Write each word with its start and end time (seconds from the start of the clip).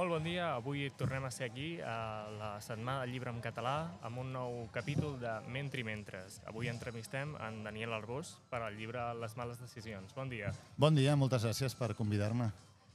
Molt 0.00 0.14
bon 0.14 0.24
dia, 0.24 0.54
avui 0.56 0.86
tornem 0.96 1.26
a 1.28 1.30
ser 1.30 1.50
aquí 1.50 1.74
a 1.84 2.24
la 2.32 2.54
Setmana 2.64 3.02
del 3.02 3.10
Llibre 3.12 3.34
en 3.34 3.40
Català 3.44 3.98
amb 4.08 4.22
un 4.22 4.30
nou 4.32 4.54
capítol 4.72 5.18
de 5.20 5.34
Mentri 5.52 5.82
Mentres. 5.84 6.38
Avui 6.48 6.70
entrevistem 6.72 7.34
en 7.36 7.58
Daniel 7.66 7.92
Arbós 7.92 8.30
per 8.48 8.62
al 8.64 8.78
llibre 8.80 9.02
Les 9.20 9.36
males 9.36 9.60
decisions. 9.60 10.14
Bon 10.16 10.32
dia. 10.32 10.54
Bon 10.80 10.96
dia, 10.96 11.18
moltes 11.20 11.44
gràcies 11.44 11.76
per 11.76 11.90
convidar-me. 11.98 12.48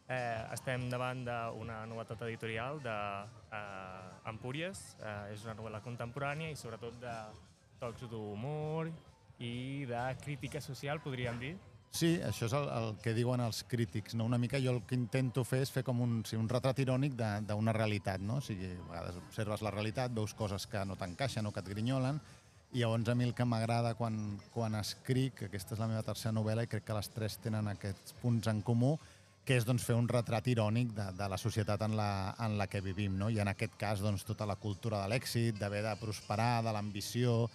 Eh, 0.09 0.49
estem 0.57 0.89
davant 0.89 1.21
d'una 1.29 1.83
novetat 1.85 2.25
editorial 2.25 2.81
de 2.81 2.97
eh. 4.33 4.81
Eh, 4.97 5.35
és 5.35 5.45
una 5.45 5.53
novel·la 5.61 5.83
contemporània 5.85 6.49
i 6.49 6.57
sobretot 6.57 6.97
de 7.05 7.15
tocs 7.85 8.09
d'humor 8.09 8.89
i 9.45 9.85
de 9.85 10.03
crítica 10.25 10.57
social, 10.57 11.05
podríem 11.05 11.37
dir. 11.37 11.53
Sí, 11.95 12.09
això 12.27 12.49
és 12.49 12.53
el, 12.57 12.65
el 12.75 12.89
que 12.99 13.13
diuen 13.15 13.39
els 13.39 13.61
crítics. 13.71 14.17
No? 14.19 14.25
Una 14.27 14.39
mica 14.41 14.59
jo 14.59 14.73
el 14.75 14.81
que 14.87 14.97
intento 14.99 15.45
fer 15.47 15.61
és 15.63 15.71
fer 15.71 15.85
com 15.87 16.01
un, 16.03 16.17
sí, 16.27 16.35
un 16.35 16.49
retrat 16.51 16.81
irònic 16.83 17.15
d'una 17.15 17.75
realitat. 17.75 18.19
No? 18.19 18.41
O 18.41 18.43
sigui, 18.43 18.73
a 18.73 18.87
vegades 18.89 19.19
observes 19.21 19.63
la 19.63 19.71
realitat, 19.71 20.11
veus 20.15 20.33
coses 20.35 20.67
que 20.67 20.83
no 20.83 20.97
t'encaixen 20.99 21.47
o 21.47 21.53
que 21.55 21.63
et 21.63 21.71
grinyolen, 21.71 22.19
i 22.75 22.81
llavors 22.81 23.07
a 23.07 23.15
mi 23.15 23.23
el 23.23 23.31
que 23.31 23.45
m'agrada 23.47 23.93
quan, 23.95 24.17
quan 24.51 24.75
escric, 24.75 25.45
aquesta 25.47 25.77
és 25.77 25.79
la 25.79 25.87
meva 25.87 26.03
tercera 26.03 26.35
novel·la 26.35 26.65
i 26.65 26.67
crec 26.67 26.83
que 26.83 26.97
les 26.97 27.07
tres 27.13 27.37
tenen 27.39 27.69
aquests 27.71 28.17
punts 28.19 28.49
en 28.51 28.59
comú, 28.67 28.97
que 29.47 29.55
és 29.55 29.63
doncs, 29.63 29.85
fer 29.87 29.95
un 29.95 30.09
retrat 30.11 30.49
irònic 30.51 30.91
de, 30.97 31.05
de 31.15 31.29
la 31.31 31.37
societat 31.39 31.85
en 31.87 31.95
la, 31.95 32.09
en 32.43 32.57
la 32.59 32.67
que 32.67 32.81
vivim. 32.83 33.15
No? 33.21 33.29
I 33.31 33.39
en 33.39 33.53
aquest 33.53 33.77
cas 33.79 34.03
doncs, 34.03 34.25
tota 34.27 34.47
la 34.49 34.57
cultura 34.59 34.99
de 35.03 35.13
l'èxit, 35.13 35.55
d'haver 35.61 35.85
de 35.85 35.95
prosperar, 36.01 36.65
de 36.65 36.75
l'ambició, 36.75 37.45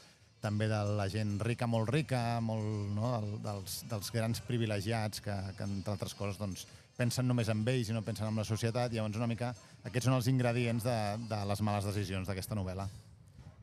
també 0.40 0.68
de 0.70 0.80
la 0.96 1.06
gent 1.12 1.36
rica, 1.44 1.68
molt 1.68 1.90
rica, 1.92 2.40
molt, 2.44 2.64
no? 2.96 3.12
Del, 3.16 3.34
dels, 3.44 3.80
dels 3.90 4.12
grans 4.14 4.40
privilegiats 4.46 5.22
que, 5.24 5.36
que 5.56 5.68
entre 5.68 5.94
altres 5.94 6.16
coses, 6.16 6.40
doncs, 6.40 6.66
pensen 7.00 7.28
només 7.28 7.48
en 7.52 7.62
ells 7.68 7.88
i 7.88 7.96
no 7.96 8.02
pensen 8.04 8.28
en 8.28 8.40
la 8.40 8.46
societat. 8.48 8.92
Llavors, 8.92 9.20
una 9.20 9.28
mica, 9.30 9.52
aquests 9.84 10.08
són 10.08 10.18
els 10.18 10.28
ingredients 10.32 10.84
de, 10.84 10.98
de 11.30 11.44
les 11.52 11.62
males 11.64 11.86
decisions 11.88 12.28
d'aquesta 12.28 12.58
novel·la. 12.58 12.88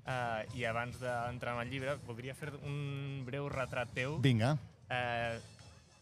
Uh, 0.07 0.41
I 0.55 0.63
abans 0.69 0.95
d'entrar 1.01 1.57
en 1.57 1.65
el 1.65 1.73
llibre, 1.73 1.97
voldria 2.07 2.33
fer 2.37 2.53
un 2.63 3.25
breu 3.27 3.49
retrat 3.51 3.91
teu. 3.93 4.15
Vinga. 4.23 4.55
Uh, 4.87 5.35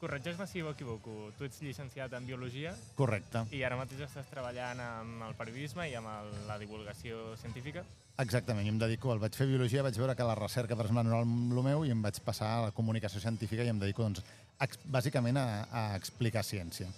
Corregeix-me 0.06 0.46
si 0.46 0.62
m'equivoco. 0.62 1.32
Tu 1.34 1.48
ets 1.48 1.64
llicenciat 1.66 2.14
en 2.14 2.28
Biologia. 2.30 2.76
Correcte. 2.94 3.42
I 3.58 3.64
ara 3.66 3.78
mateix 3.80 4.04
estàs 4.06 4.28
treballant 4.30 4.78
amb 4.84 5.24
el 5.26 5.34
periodisme 5.40 5.88
i 5.90 5.96
amb 5.98 6.12
el, 6.12 6.28
la 6.46 6.60
divulgació 6.62 7.32
científica? 7.42 7.82
Exactament, 8.22 8.68
i 8.68 8.70
em 8.70 8.78
dedico, 8.78 9.10
al 9.10 9.24
vaig 9.24 9.34
fer 9.34 9.48
biologia, 9.50 9.82
vaig 9.82 9.98
veure 9.98 10.14
que 10.14 10.28
la 10.28 10.36
recerca 10.38 10.78
per 10.78 10.86
exemple 10.86 11.08
no 11.08 11.16
era 11.16 11.24
el 11.26 11.64
meu 11.72 11.88
i 11.90 11.94
em 11.96 12.04
vaig 12.06 12.20
passar 12.22 12.52
a 12.52 12.60
la 12.68 12.76
comunicació 12.76 13.24
científica 13.24 13.66
i 13.66 13.72
em 13.74 13.80
dedico 13.82 14.06
doncs, 14.06 14.22
a, 14.62 14.68
bàsicament 14.94 15.40
a, 15.42 15.46
a 15.74 15.84
explicar 15.98 16.46
ciència. 16.46 16.92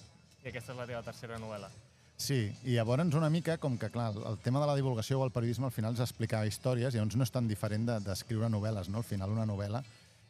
I 0.43 0.51
aquesta 0.51 0.75
és 0.75 0.81
la 0.81 0.89
teva 0.89 0.99
tercera 1.05 1.39
novel·la. 1.39 1.71
Sí, 2.19 2.41
i 2.65 2.75
llavors 2.75 3.15
una 3.15 3.29
mica 3.31 3.55
com 3.61 3.77
que, 3.79 3.87
clar, 3.93 4.09
el 4.19 4.41
tema 4.43 4.59
de 4.59 4.67
la 4.67 4.75
divulgació 4.75 5.21
o 5.21 5.23
el 5.23 5.31
periodisme 5.31 5.69
al 5.69 5.71
final 5.71 5.95
és 5.95 6.03
explicar 6.03 6.43
històries, 6.49 6.91
i 6.91 6.99
llavors 6.99 7.15
no 7.15 7.23
és 7.23 7.31
tan 7.31 7.47
diferent 7.47 7.87
d'escriure 8.03 8.49
de, 8.49 8.55
novel·les, 8.57 8.91
no? 8.91 8.99
Al 8.99 9.07
final 9.07 9.31
una 9.31 9.47
novel·la 9.47 9.83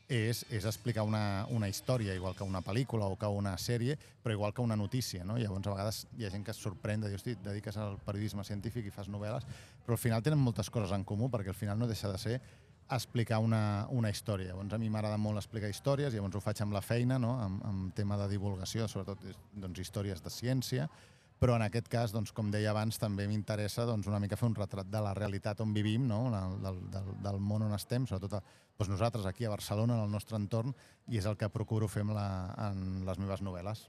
és, 0.07 0.45
és 0.49 0.65
explicar 0.65 1.03
una, 1.03 1.45
una 1.51 1.67
història, 1.67 2.15
igual 2.15 2.35
que 2.35 2.45
una 2.47 2.61
pel·lícula 2.63 3.09
o 3.11 3.17
que 3.19 3.27
una 3.27 3.57
sèrie, 3.59 3.97
però 4.23 4.33
igual 4.33 4.53
que 4.53 4.63
una 4.63 4.77
notícia. 4.79 5.25
No? 5.27 5.35
Llavors, 5.37 5.67
a 5.67 5.73
vegades 5.75 6.05
hi 6.17 6.25
ha 6.25 6.31
gent 6.31 6.45
que 6.47 6.53
es 6.55 6.61
sorprèn 6.63 7.03
de 7.03 7.11
dir, 7.11 7.19
hosti, 7.19 7.35
dediques 7.43 7.77
al 7.77 7.99
periodisme 8.05 8.45
científic 8.47 8.87
i 8.87 8.93
fas 8.93 9.11
novel·les, 9.11 9.43
però 9.83 9.97
al 9.97 10.01
final 10.01 10.23
tenen 10.23 10.39
moltes 10.39 10.71
coses 10.71 10.95
en 10.95 11.03
comú, 11.03 11.27
perquè 11.33 11.51
al 11.51 11.59
final 11.59 11.79
no 11.79 11.91
deixa 11.91 12.11
de 12.11 12.21
ser 12.21 12.39
explicar 12.87 13.41
una, 13.43 13.85
una 13.91 14.09
història. 14.09 14.53
Llavors, 14.53 14.71
a 14.71 14.79
mi 14.79 14.87
m'agrada 14.89 15.19
molt 15.19 15.41
explicar 15.41 15.67
històries, 15.67 16.13
llavors 16.15 16.39
ho 16.39 16.43
faig 16.43 16.63
amb 16.63 16.77
la 16.77 16.81
feina, 16.81 17.19
no? 17.19 17.33
amb, 17.43 17.65
amb 17.67 17.93
tema 17.95 18.15
de 18.21 18.29
divulgació, 18.31 18.87
sobretot 18.87 19.27
doncs, 19.51 19.83
històries 19.83 20.23
de 20.23 20.31
ciència, 20.31 20.87
però 21.39 21.55
en 21.57 21.65
aquest 21.65 21.89
cas, 21.91 22.13
doncs, 22.15 22.31
com 22.33 22.49
deia 22.53 22.71
abans, 22.71 22.97
també 23.01 23.27
m'interessa 23.29 23.85
doncs, 23.85 24.07
una 24.09 24.19
mica 24.19 24.37
fer 24.39 24.49
un 24.49 24.55
retrat 24.57 24.89
de 24.89 25.01
la 25.03 25.13
realitat 25.17 25.61
on 25.61 25.73
vivim, 25.75 26.07
no? 26.09 26.23
del, 26.63 26.79
del, 26.93 27.11
del 27.25 27.37
món 27.39 27.67
on 27.67 27.75
estem, 27.77 28.07
sobretot 28.09 28.39
doncs 28.77 28.89
nosaltres 28.93 29.25
aquí 29.29 29.45
a 29.45 29.53
Barcelona, 29.53 29.97
en 29.97 30.07
el 30.07 30.11
nostre 30.13 30.37
entorn, 30.37 30.73
i 31.07 31.21
és 31.21 31.29
el 31.29 31.37
que 31.37 31.49
procuro 31.53 31.89
fer 31.89 32.05
la, 32.09 32.27
en 32.69 33.05
les 33.05 33.21
meves 33.21 33.45
novel·les. 33.45 33.87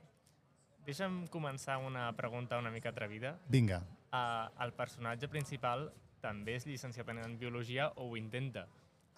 Deixa'm 0.89 1.27
començar 1.33 1.77
amb 1.77 1.89
una 1.91 2.07
pregunta 2.17 2.61
una 2.61 2.73
mica 2.73 2.93
atrevida. 2.93 3.35
Vinga. 3.49 3.83
Uh, 4.09 4.49
el 4.65 4.73
personatge 4.77 5.29
principal 5.29 5.91
també 6.25 6.57
és 6.57 6.67
llicenciat 6.67 7.09
en 7.13 7.37
Biologia 7.41 7.91
o 7.97 8.09
ho 8.09 8.17
intenta? 8.17 8.67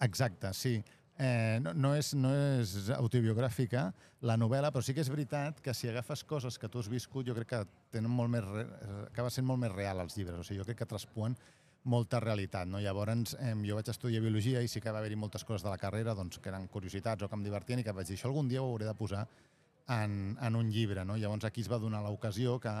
Exacte, 0.01 0.51
sí. 0.53 0.81
Eh, 1.19 1.59
no, 1.61 1.73
no, 1.77 1.91
és, 1.93 2.13
no 2.17 2.31
és 2.33 2.89
autobiogràfica 2.95 3.89
la 4.25 4.37
novel·la, 4.39 4.71
però 4.73 4.81
sí 4.85 4.95
que 4.95 5.03
és 5.03 5.09
veritat 5.11 5.59
que 5.61 5.73
si 5.77 5.89
agafes 5.89 6.23
coses 6.25 6.57
que 6.57 6.69
tu 6.71 6.79
has 6.81 6.89
viscut, 6.89 7.27
jo 7.27 7.35
crec 7.37 7.49
que 7.51 7.59
tenen 7.93 8.09
molt 8.11 8.31
més 8.33 8.45
re... 8.45 8.65
acaba 9.09 9.29
sent 9.29 9.45
molt 9.45 9.61
més 9.61 9.73
real 9.73 10.01
els 10.01 10.17
llibres. 10.17 10.39
O 10.39 10.47
sigui, 10.47 10.61
jo 10.61 10.65
crec 10.65 10.81
que 10.81 10.89
traspuen 10.89 11.37
molta 11.83 12.19
realitat. 12.21 12.67
No? 12.69 12.79
Llavors, 12.81 13.35
eh, 13.39 13.53
jo 13.65 13.77
vaig 13.77 13.89
estudiar 13.89 14.21
Biologia 14.23 14.61
i 14.61 14.69
sí 14.69 14.81
que 14.81 14.93
va 14.93 15.01
haver-hi 15.01 15.17
moltes 15.17 15.45
coses 15.45 15.65
de 15.65 15.69
la 15.69 15.79
carrera 15.81 16.15
doncs, 16.17 16.39
que 16.39 16.49
eren 16.49 16.67
curiositats 16.67 17.23
o 17.23 17.29
que 17.29 17.37
em 17.37 17.45
divertien 17.45 17.81
i 17.81 17.85
que 17.85 17.95
vaig 17.95 18.07
dir, 18.07 18.17
això 18.17 18.29
algun 18.29 18.49
dia 18.49 18.61
ho 18.61 18.69
hauré 18.69 18.85
de 18.85 18.97
posar 18.97 19.27
en, 19.87 20.37
en 20.41 20.55
un 20.55 20.71
llibre. 20.71 21.05
No? 21.05 21.17
Llavors 21.17 21.45
aquí 21.45 21.61
es 21.61 21.71
va 21.71 21.81
donar 21.81 22.03
l'ocasió 22.05 22.59
que 22.59 22.75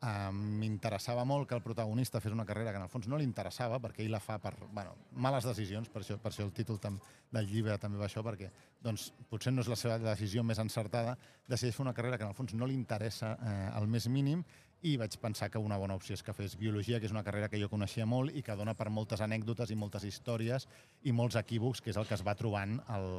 M'interessava 0.00 1.26
molt 1.28 1.44
que 1.48 1.52
el 1.52 1.60
protagonista 1.60 2.22
fes 2.24 2.32
una 2.32 2.46
carrera 2.48 2.72
que 2.72 2.78
en 2.80 2.86
el 2.86 2.88
fons 2.88 3.08
no 3.10 3.18
li 3.20 3.26
interessava 3.28 3.76
perquè 3.84 4.00
ell 4.00 4.14
la 4.14 4.20
fa 4.24 4.38
per 4.40 4.54
bueno, 4.72 4.94
males 5.12 5.44
decisions, 5.44 5.90
per 5.92 6.00
això, 6.00 6.16
per 6.16 6.30
això 6.32 6.46
el 6.46 6.54
títol 6.56 6.78
tam, 6.80 6.96
del 7.30 7.50
llibre 7.50 7.76
també 7.78 8.00
va 8.00 8.06
això, 8.08 8.22
perquè 8.24 8.48
doncs, 8.80 9.10
potser 9.28 9.52
no 9.52 9.60
és 9.60 9.68
la 9.68 9.76
seva 9.76 9.98
decisió 10.00 10.40
més 10.42 10.58
encertada, 10.58 11.18
decideix 11.46 11.76
fer 11.76 11.84
una 11.84 11.92
carrera 11.92 12.16
que 12.16 12.24
en 12.24 12.32
el 12.32 12.38
fons 12.38 12.56
no 12.56 12.66
li 12.66 12.78
interessa 12.78 13.34
eh, 13.36 13.68
el 13.76 13.92
més 13.92 14.08
mínim 14.08 14.40
i 14.88 14.94
vaig 14.96 15.18
pensar 15.20 15.50
que 15.52 15.60
una 15.60 15.76
bona 15.76 15.98
opció 15.98 16.16
és 16.16 16.22
que 16.24 16.32
fes 16.32 16.54
biologia, 16.56 16.98
que 17.00 17.04
és 17.04 17.12
una 17.12 17.24
carrera 17.26 17.50
que 17.52 17.60
jo 17.60 17.68
coneixia 17.68 18.06
molt 18.08 18.32
i 18.32 18.42
que 18.42 18.56
dona 18.56 18.72
per 18.78 18.88
moltes 18.88 19.20
anècdotes 19.20 19.68
i 19.68 19.76
moltes 19.76 20.06
històries 20.08 20.64
i 21.04 21.12
molts 21.12 21.36
equívocs, 21.36 21.82
que 21.84 21.92
és 21.92 21.98
el 22.00 22.08
que 22.08 22.16
es 22.16 22.24
va 22.24 22.34
trobant 22.38 22.78
el, 22.96 23.10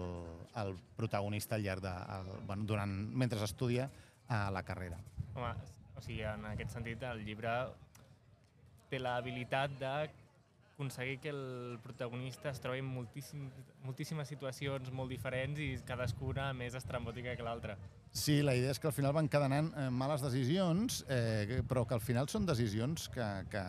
el 0.64 0.74
protagonista 0.98 1.60
al 1.60 1.68
llarg 1.68 1.86
de, 1.86 1.94
el, 2.18 2.34
bueno, 2.50 2.66
durant, 2.66 2.98
mentre 3.14 3.44
estudia 3.46 3.92
a 4.28 4.48
la 4.50 4.66
carrera. 4.66 4.98
Home, 5.36 5.54
sigui, 6.02 6.24
en 6.28 6.46
aquest 6.52 6.76
sentit, 6.76 7.04
el 7.08 7.24
llibre 7.28 7.54
té 8.92 9.00
l'habilitat 9.00 9.78
de 9.80 9.94
aconseguir 10.82 11.20
que 11.20 11.30
el 11.30 11.80
protagonista 11.84 12.50
es 12.50 12.60
trobi 12.60 12.80
en 12.82 12.88
moltíssim, 12.90 13.50
moltíssimes 13.86 14.28
situacions 14.32 14.90
molt 14.92 15.12
diferents 15.14 15.60
i 15.62 15.76
cadascuna 15.86 16.52
més 16.58 16.76
estrambòtica 16.78 17.36
que 17.38 17.46
l'altra. 17.46 17.76
Sí, 18.12 18.42
la 18.42 18.56
idea 18.58 18.74
és 18.74 18.80
que 18.82 18.90
al 18.90 18.96
final 18.96 19.14
van 19.16 19.30
cadenant 19.32 19.70
eh, 19.78 19.86
males 19.94 20.24
decisions, 20.26 21.04
eh, 21.08 21.62
però 21.70 21.86
que 21.88 21.96
al 21.96 22.02
final 22.04 22.28
són 22.28 22.48
decisions 22.50 23.08
que, 23.14 23.28
que, 23.54 23.64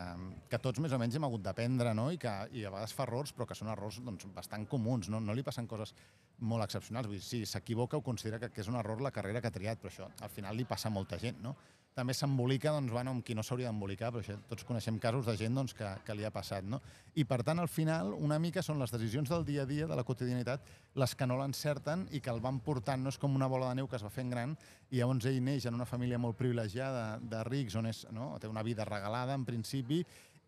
que 0.50 0.59
tots 0.64 0.82
més 0.82 0.93
o 0.93 0.99
menys 0.99 1.19
hem 1.19 1.28
hagut 1.28 1.44
d'aprendre, 1.44 1.93
no? 1.94 2.09
I 2.10 2.19
que 2.19 2.32
i 2.56 2.64
a 2.64 2.72
vegades 2.72 2.97
fa 2.97 3.06
errors, 3.06 3.34
però 3.37 3.47
que 3.47 3.59
són 3.59 3.70
errors 3.70 4.00
doncs, 4.03 4.26
bastant 4.34 4.66
comuns, 4.66 5.12
no? 5.12 5.20
no 5.20 5.37
li 5.37 5.44
passen 5.47 5.69
coses 5.70 5.94
molt 6.42 6.66
excepcionals. 6.66 7.08
Vull 7.10 7.20
dir, 7.20 7.26
sí, 7.26 7.44
s'equivoca 7.47 7.98
o 7.98 8.04
considera 8.04 8.41
que, 8.42 8.50
que 8.54 8.64
és 8.64 8.70
un 8.70 8.78
error 8.80 9.00
la 9.03 9.14
carrera 9.14 9.41
que 9.41 9.50
ha 9.50 9.54
triat, 9.54 9.80
però 9.80 9.92
això 9.92 10.10
al 10.22 10.32
final 10.32 10.58
li 10.58 10.69
passa 10.69 10.91
a 10.91 10.94
molta 10.94 11.19
gent, 11.22 11.41
no? 11.42 11.56
també 11.92 12.14
s'embolica 12.16 12.72
doncs, 12.72 12.92
bueno, 12.92 13.12
amb 13.12 13.25
qui 13.25 13.34
no 13.36 13.42
s'hauria 13.44 13.69
d'embolicar, 13.69 14.08
però 14.12 14.22
això, 14.25 14.38
tots 14.48 14.64
coneixem 14.64 14.97
casos 15.00 15.26
de 15.28 15.34
gent 15.36 15.58
doncs, 15.58 15.75
que, 15.76 15.88
que 16.06 16.16
li 16.16 16.25
ha 16.25 16.32
passat. 16.32 16.64
No? 16.64 16.81
I 17.20 17.26
per 17.28 17.42
tant, 17.44 17.60
al 17.60 17.69
final, 17.69 18.14
una 18.16 18.38
mica 18.41 18.64
són 18.64 18.81
les 18.81 18.92
decisions 18.94 19.28
del 19.28 19.44
dia 19.44 19.66
a 19.66 19.69
dia, 19.69 19.88
de 19.91 19.98
la 19.98 20.04
quotidianitat, 20.08 20.64
les 20.97 21.14
que 21.14 21.28
no 21.28 21.36
l'encerten 21.41 22.06
i 22.16 22.22
que 22.25 22.32
el 22.32 22.41
van 22.44 22.62
portant, 22.64 23.04
no 23.04 23.12
és 23.12 23.20
com 23.20 23.36
una 23.36 23.48
bola 23.50 23.69
de 23.70 23.82
neu 23.82 23.91
que 23.91 23.98
es 24.00 24.04
va 24.06 24.12
fent 24.12 24.32
gran, 24.32 24.56
i 24.91 25.02
llavors 25.02 25.28
ell 25.28 25.42
neix 25.44 25.69
en 25.69 25.76
una 25.76 25.88
família 25.88 26.20
molt 26.20 26.38
privilegiada 26.41 27.19
de 27.20 27.44
rics, 27.50 27.76
on 27.76 27.91
és, 27.92 28.06
no? 28.12 28.32
té 28.41 28.48
una 28.48 28.64
vida 28.64 28.88
regalada 28.88 29.36
en 29.36 29.44
principi, 29.44 30.00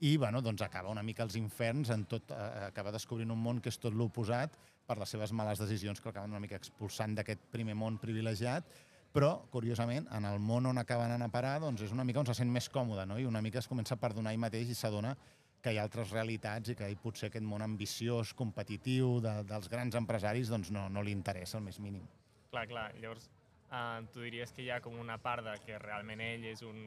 i 0.05 0.17
bueno, 0.17 0.41
doncs 0.43 0.65
acaba 0.65 0.91
una 0.93 1.05
mica 1.05 1.23
els 1.25 1.37
inferns, 1.37 1.93
en 1.93 2.09
tot, 2.09 2.33
eh, 2.33 2.71
acaba 2.71 2.93
descobrint 2.93 3.31
un 3.31 3.41
món 3.41 3.61
que 3.61 3.71
és 3.73 3.79
tot 3.81 3.95
l'oposat 3.95 4.57
per 4.87 4.99
les 5.01 5.15
seves 5.15 5.33
males 5.33 5.61
decisions 5.61 6.01
que 6.01 6.11
acaben 6.11 6.33
una 6.33 6.43
mica 6.43 6.59
expulsant 6.61 7.15
d'aquest 7.17 7.47
primer 7.53 7.77
món 7.79 7.97
privilegiat, 8.03 8.67
però, 9.15 9.45
curiosament, 9.53 10.09
en 10.11 10.27
el 10.27 10.41
món 10.43 10.67
on 10.67 10.81
acaba 10.81 11.07
anant 11.07 11.23
a 11.23 11.31
parar, 11.31 11.61
doncs 11.63 11.85
és 11.87 11.93
una 11.95 12.05
mica 12.05 12.19
on 12.21 12.27
se 12.27 12.35
sent 12.35 12.51
més 12.51 12.67
còmode, 12.69 13.07
no? 13.07 13.19
i 13.23 13.29
una 13.29 13.43
mica 13.45 13.61
es 13.61 13.71
comença 13.71 13.95
a 13.95 14.01
perdonar 14.03 14.33
ell 14.35 14.43
mateix 14.43 14.73
i 14.73 14.75
s'adona 14.75 15.15
que 15.63 15.73
hi 15.73 15.79
ha 15.79 15.85
altres 15.87 16.11
realitats 16.13 16.73
i 16.73 16.75
que 16.77 16.85
ell 16.85 16.99
potser 17.01 17.31
aquest 17.31 17.47
món 17.47 17.63
ambiciós, 17.65 18.35
competitiu, 18.37 19.21
de, 19.25 19.37
dels 19.49 19.71
grans 19.73 19.95
empresaris, 19.97 20.51
doncs 20.53 20.73
no, 20.75 20.89
no 20.93 21.05
li 21.07 21.15
interessa 21.15 21.57
el 21.61 21.65
més 21.65 21.79
mínim. 21.81 22.03
Clar, 22.51 22.67
clar. 22.69 22.89
Llavors, 22.99 23.31
eh, 23.71 24.03
tu 24.13 24.27
diries 24.27 24.53
que 24.53 24.67
hi 24.67 24.69
ha 24.75 24.83
com 24.85 24.99
una 25.01 25.17
part 25.23 25.47
de 25.47 25.55
que 25.65 25.79
realment 25.81 26.21
ell 26.21 26.45
és 26.51 26.61
un 26.67 26.83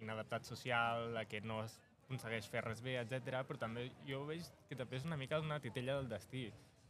inadaptat 0.00 0.48
social, 0.48 1.18
que 1.28 1.42
no 1.44 1.60
aconsegueix 2.06 2.48
fer 2.48 2.62
res 2.64 2.80
bé, 2.84 2.96
etc. 3.02 3.42
però 3.48 3.60
també 3.66 3.90
jo 4.08 4.22
veig 4.30 4.48
que 4.70 4.78
també 4.78 4.96
és 4.96 5.04
una 5.04 5.18
mica 5.20 5.42
una 5.42 5.60
titella 5.60 5.98
del 5.98 6.08
destí, 6.08 6.46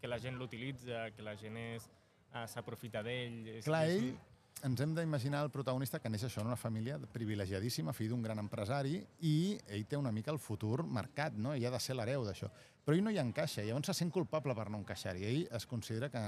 que 0.07 0.11
la 0.15 0.21
gent 0.23 0.39
l'utilitza, 0.39 1.11
que 1.17 1.25
la 1.27 1.35
gent 1.35 1.57
és 1.59 1.87
eh, 2.31 2.47
s'aprofita 2.47 3.03
d'ell. 3.03 3.49
Clar, 3.67 3.83
ell, 3.91 4.13
ens 4.67 4.81
hem 4.81 4.93
d'imaginar 4.95 5.41
el 5.45 5.51
protagonista 5.51 5.99
que 5.99 6.13
neix 6.13 6.29
això 6.29 6.45
en 6.45 6.51
una 6.53 6.59
família 6.61 7.01
privilegiadíssima, 7.13 7.95
fill 7.97 8.13
d'un 8.15 8.23
gran 8.23 8.39
empresari, 8.39 9.01
i 9.27 9.57
ell 9.67 9.83
té 9.91 9.99
una 9.99 10.15
mica 10.15 10.31
el 10.31 10.39
futur 10.39 10.85
marcat, 10.87 11.35
no? 11.35 11.57
Ell 11.57 11.67
ha 11.67 11.75
de 11.75 11.83
ser 11.83 11.99
l'hereu 11.99 12.23
d'això. 12.29 12.53
Però 12.87 12.95
ell 12.95 13.03
no 13.03 13.11
hi 13.11 13.19
encaixa, 13.19 13.65
i 13.65 13.73
llavors 13.73 13.91
se 13.91 13.97
sent 13.99 14.15
culpable 14.15 14.55
per 14.55 14.69
no 14.71 14.79
encaixar-hi. 14.85 15.27
Ell 15.33 15.43
es 15.59 15.67
considera 15.67 16.13
que... 16.13 16.23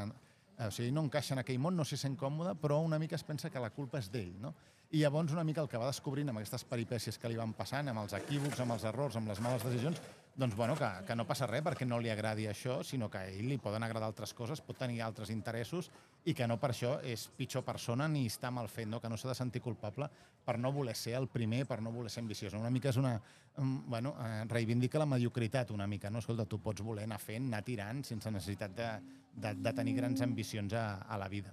O 0.58 0.72
sigui, 0.74 0.90
no 0.90 1.04
encaixa 1.06 1.36
en 1.36 1.38
aquell 1.44 1.60
món, 1.62 1.76
no 1.78 1.84
s'hi 1.86 1.94
sent 2.00 2.16
còmode, 2.18 2.56
però 2.58 2.80
una 2.82 2.98
mica 2.98 3.14
es 3.14 3.22
pensa 3.22 3.46
que 3.46 3.60
la 3.62 3.70
culpa 3.70 4.00
és 4.02 4.08
d'ell, 4.10 4.32
no? 4.42 4.50
i 4.90 5.02
llavors 5.04 5.34
una 5.34 5.44
mica 5.44 5.60
el 5.60 5.68
que 5.68 5.78
va 5.78 5.86
descobrint 5.86 6.32
amb 6.32 6.40
aquestes 6.40 6.64
peripècies 6.66 7.18
que 7.20 7.28
li 7.28 7.36
van 7.38 7.52
passant, 7.54 7.90
amb 7.92 8.00
els 8.02 8.14
equívocs, 8.16 8.58
amb 8.64 8.74
els 8.74 8.86
errors, 8.88 9.18
amb 9.20 9.28
les 9.28 9.38
males 9.44 9.62
decisions, 9.62 10.00
doncs 10.34 10.54
bueno, 10.54 10.76
que, 10.76 10.88
que 11.06 11.16
no 11.16 11.26
passa 11.26 11.46
res 11.50 11.64
perquè 11.66 11.86
no 11.86 11.98
li 11.98 12.10
agradi 12.12 12.46
això, 12.46 12.78
sinó 12.86 13.08
que 13.10 13.18
a 13.18 13.30
ell 13.30 13.48
li 13.50 13.58
poden 13.58 13.82
agradar 13.82 14.08
altres 14.10 14.34
coses, 14.34 14.60
pot 14.62 14.78
tenir 14.78 15.00
altres 15.02 15.30
interessos 15.34 15.90
i 16.24 16.34
que 16.34 16.46
no 16.46 16.58
per 16.60 16.70
això 16.70 16.98
és 17.02 17.28
pitjor 17.36 17.64
persona 17.66 18.06
ni 18.08 18.26
està 18.30 18.50
mal 18.54 18.68
fet, 18.68 18.88
no? 18.88 19.00
que 19.00 19.10
no 19.10 19.18
s'ha 19.18 19.32
de 19.32 19.36
sentir 19.38 19.62
culpable 19.64 20.08
per 20.44 20.56
no 20.58 20.72
voler 20.72 20.94
ser 20.96 21.16
el 21.18 21.28
primer, 21.28 21.64
per 21.66 21.80
no 21.82 21.92
voler 21.92 22.10
ser 22.10 22.22
ambiciós. 22.24 22.54
Una 22.54 22.70
mica 22.70 22.92
és 22.92 22.96
una... 23.00 23.18
Bueno, 23.58 24.14
eh, 24.22 24.44
reivindica 24.46 25.00
la 25.02 25.06
mediocritat 25.10 25.72
una 25.74 25.88
mica, 25.90 26.12
no? 26.14 26.20
Escolta, 26.22 26.44
tu 26.46 26.60
pots 26.62 26.84
voler 26.86 27.08
anar 27.08 27.18
fent, 27.18 27.48
anar 27.50 27.64
tirant, 27.66 28.04
sense 28.06 28.30
necessitat 28.30 28.76
de, 28.76 28.90
de, 29.34 29.54
de 29.58 29.72
tenir 29.74 29.96
grans 29.96 30.22
ambicions 30.22 30.76
a, 30.78 31.00
a 31.02 31.18
la 31.18 31.26
vida. 31.28 31.50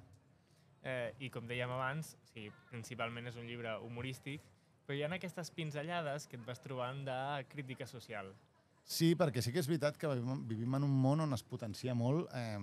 Eh, 0.86 1.16
I 1.25 1.31
com 1.33 1.48
dèiem 1.50 1.72
abans, 1.74 2.13
sí, 2.30 2.45
principalment 2.69 3.25
és 3.31 3.39
un 3.42 3.50
llibre 3.50 3.74
humorístic, 3.81 4.45
però 4.86 5.00
hi 5.00 5.01
ha 5.01 5.10
aquestes 5.18 5.50
pinzellades 5.50 6.27
que 6.30 6.38
et 6.38 6.45
vas 6.45 6.62
trobant 6.62 7.01
de 7.07 7.18
crítica 7.50 7.89
social. 7.89 8.30
Sí, 8.85 9.15
perquè 9.17 9.41
sí 9.41 9.49
que 9.49 9.57
és 9.63 9.65
veritat 9.65 9.95
que 9.97 10.09
vivim, 10.45 10.75
en 10.77 10.83
un 10.85 10.91
món 11.01 11.23
on 11.23 11.33
es 11.33 11.41
potencia 11.41 11.95
molt 11.97 12.29
eh, 12.37 12.59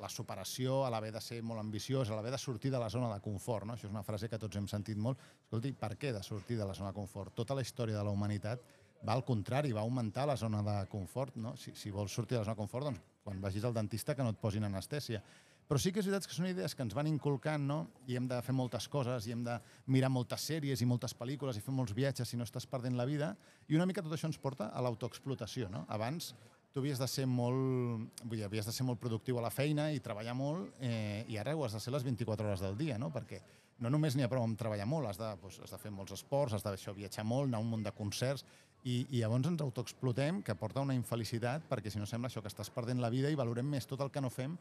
la 0.00 0.08
superació, 0.08 0.78
a 0.86 0.92
l'haver 0.92 1.10
de 1.12 1.20
ser 1.20 1.42
molt 1.44 1.60
ambiciós, 1.60 2.08
a 2.08 2.16
l'haver 2.16 2.32
de 2.32 2.40
sortir 2.40 2.72
de 2.72 2.80
la 2.80 2.88
zona 2.88 3.10
de 3.12 3.20
confort. 3.20 3.68
No? 3.68 3.76
Això 3.76 3.84
és 3.84 3.92
una 3.92 4.04
frase 4.06 4.30
que 4.32 4.40
tots 4.40 4.56
hem 4.56 4.68
sentit 4.72 4.96
molt. 4.96 5.20
Escolti, 5.44 5.74
per 5.76 5.92
què 6.00 6.14
de 6.16 6.22
sortir 6.24 6.56
de 6.56 6.64
la 6.64 6.72
zona 6.72 6.94
de 6.94 6.96
confort? 6.96 7.34
Tota 7.36 7.58
la 7.58 7.66
història 7.66 7.98
de 7.98 8.06
la 8.08 8.14
humanitat 8.16 8.64
va 9.04 9.12
al 9.12 9.26
contrari, 9.28 9.76
va 9.76 9.84
augmentar 9.84 10.24
la 10.26 10.38
zona 10.40 10.62
de 10.64 10.78
confort. 10.88 11.36
No? 11.36 11.52
Si, 11.60 11.76
si 11.76 11.92
vols 11.92 12.16
sortir 12.16 12.38
de 12.38 12.40
la 12.40 12.48
zona 12.48 12.56
de 12.56 12.62
confort, 12.64 12.88
doncs 12.88 13.04
quan 13.26 13.42
vagis 13.42 13.68
al 13.68 13.76
dentista 13.76 14.16
que 14.16 14.24
no 14.24 14.32
et 14.32 14.40
posin 14.40 14.64
anestèsia. 14.64 15.20
Però 15.66 15.80
sí 15.82 15.90
que 15.90 15.98
és 15.98 16.06
veritat 16.06 16.28
que 16.30 16.36
són 16.36 16.46
idees 16.46 16.76
que 16.78 16.84
ens 16.86 16.94
van 16.94 17.08
inculcant, 17.10 17.64
no? 17.66 17.78
I 18.06 18.18
hem 18.18 18.28
de 18.30 18.38
fer 18.46 18.54
moltes 18.54 18.86
coses, 18.88 19.26
i 19.26 19.32
hem 19.34 19.42
de 19.46 19.56
mirar 19.90 20.12
moltes 20.14 20.44
sèries 20.46 20.82
i 20.82 20.86
moltes 20.86 21.14
pel·lícules 21.18 21.58
i 21.58 21.62
fer 21.64 21.74
molts 21.74 21.94
viatges 21.96 22.30
si 22.30 22.38
no 22.38 22.46
estàs 22.46 22.68
perdent 22.70 22.94
la 22.98 23.06
vida. 23.08 23.32
I 23.66 23.74
una 23.74 23.86
mica 23.90 24.04
tot 24.04 24.14
això 24.14 24.30
ens 24.30 24.38
porta 24.38 24.70
a 24.70 24.84
l'autoexplotació, 24.86 25.70
no? 25.72 25.82
Abans 25.90 26.34
tu 26.76 26.82
havies 26.82 27.00
de 27.00 27.06
ser 27.08 27.24
molt, 27.24 28.20
vull 28.22 28.36
dir, 28.36 28.44
havies 28.44 28.66
de 28.68 28.72
ser 28.76 28.84
molt 28.84 29.00
productiu 29.00 29.38
a 29.40 29.42
la 29.46 29.50
feina 29.50 29.88
i 29.96 30.02
treballar 30.04 30.34
molt, 30.36 30.74
eh, 30.84 31.24
i 31.32 31.38
ara 31.40 31.54
ho 31.56 31.64
has 31.64 31.72
de 31.72 31.80
ser 31.80 31.94
les 31.94 32.04
24 32.04 32.46
hores 32.46 32.60
del 32.60 32.76
dia, 32.76 32.98
no? 33.00 33.08
Perquè 33.14 33.40
no 33.80 33.88
només 33.90 34.14
n'hi 34.14 34.26
ha 34.26 34.28
prou 34.28 34.44
amb 34.44 34.58
treballar 34.60 34.84
molt, 34.86 35.08
has 35.08 35.16
de, 35.16 35.30
doncs, 35.40 35.56
has 35.64 35.72
de 35.72 35.80
fer 35.80 35.90
molts 35.90 36.12
esports, 36.12 36.52
has 36.52 36.62
de 36.62 36.74
això, 36.76 36.92
viatjar 36.94 37.24
molt, 37.24 37.48
anar 37.48 37.62
a 37.62 37.64
un 37.64 37.72
munt 37.72 37.86
de 37.86 37.94
concerts, 37.96 38.44
i, 38.84 39.00
i 39.08 39.22
llavors 39.22 39.48
ens 39.48 39.64
autoexplotem, 39.64 40.42
que 40.44 40.54
porta 40.54 40.84
una 40.84 40.94
infelicitat, 40.94 41.64
perquè 41.66 41.90
si 41.90 41.98
no 41.98 42.06
sembla 42.06 42.28
això, 42.28 42.44
que 42.44 42.52
estàs 42.52 42.70
perdent 42.70 43.00
la 43.00 43.10
vida 43.10 43.32
i 43.32 43.40
valorem 43.40 43.72
més 43.72 43.88
tot 43.88 44.04
el 44.04 44.12
que 44.12 44.20
no 44.20 44.30
fem 44.30 44.54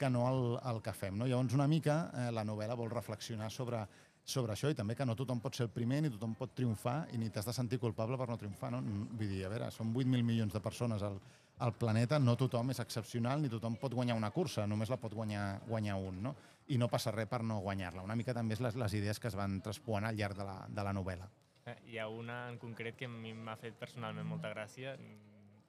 que 0.00 0.08
no 0.08 0.24
el, 0.30 0.44
el 0.72 0.80
que 0.82 0.94
fem. 0.96 1.18
No? 1.20 1.28
Llavors, 1.28 1.56
una 1.56 1.68
mica, 1.68 1.98
eh, 2.16 2.30
la 2.32 2.44
novel·la 2.48 2.76
vol 2.78 2.88
reflexionar 2.92 3.50
sobre, 3.52 3.82
sobre 4.24 4.54
això 4.54 4.70
i 4.72 4.78
també 4.78 4.96
que 4.96 5.06
no 5.06 5.16
tothom 5.18 5.42
pot 5.44 5.56
ser 5.56 5.66
el 5.68 5.74
primer, 5.74 6.00
ni 6.04 6.12
tothom 6.14 6.32
pot 6.38 6.54
triomfar 6.56 7.02
i 7.12 7.20
ni 7.20 7.28
t'has 7.30 7.48
de 7.48 7.54
sentir 7.56 7.80
culpable 7.82 8.16
per 8.20 8.28
no 8.30 8.38
triomfar. 8.40 8.72
No? 8.72 8.80
Vull 9.12 9.28
dir, 9.28 9.44
a 9.44 9.52
veure, 9.52 9.68
són 9.74 9.92
8.000 9.92 10.24
milions 10.24 10.56
de 10.56 10.62
persones 10.64 11.04
al, 11.06 11.20
al 11.60 11.74
planeta, 11.76 12.18
no 12.18 12.36
tothom 12.40 12.72
és 12.72 12.80
excepcional 12.80 13.42
ni 13.42 13.52
tothom 13.52 13.76
pot 13.80 13.94
guanyar 13.94 14.16
una 14.16 14.32
cursa, 14.32 14.66
només 14.66 14.92
la 14.92 14.98
pot 15.02 15.14
guanyar, 15.14 15.60
guanyar 15.68 15.98
un, 16.00 16.22
no? 16.28 16.34
I 16.70 16.78
no 16.78 16.88
passa 16.88 17.12
res 17.12 17.28
per 17.28 17.42
no 17.44 17.58
guanyar-la. 17.60 18.04
Una 18.06 18.16
mica 18.16 18.32
també 18.36 18.56
és 18.56 18.62
les, 18.64 18.78
les 18.78 18.96
idees 18.96 19.20
que 19.20 19.28
es 19.28 19.36
van 19.36 19.58
traspuant 19.60 20.06
al 20.06 20.16
llarg 20.16 20.38
de 20.38 20.46
la, 20.46 20.56
de 20.70 20.86
la 20.86 20.94
novel·la. 20.96 21.28
Eh, 21.66 21.76
hi 21.92 21.98
ha 22.00 22.08
una 22.08 22.46
en 22.48 22.56
concret 22.62 22.96
que 22.96 23.10
a 23.10 23.12
mi 23.12 23.34
m'ha 23.36 23.58
fet 23.60 23.76
personalment 23.76 24.28
molta 24.30 24.52
gràcia, 24.54 24.94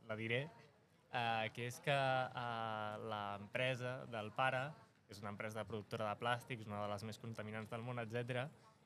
la 0.08 0.16
diré, 0.16 0.46
eh, 1.14 1.50
que 1.56 1.68
és 1.68 1.80
que 1.84 1.96
eh, 1.96 2.96
l'empresa 3.12 4.02
del 4.12 4.32
pare, 4.36 4.70
és 5.12 5.20
una 5.20 5.34
empresa 5.34 5.60
de 5.60 5.68
productora 5.68 6.08
de 6.10 6.20
plàstics, 6.22 6.68
una 6.68 6.86
de 6.86 6.92
les 6.94 7.04
més 7.04 7.20
contaminants 7.20 7.72
del 7.72 7.84
món, 7.84 8.00
etc, 8.00 8.46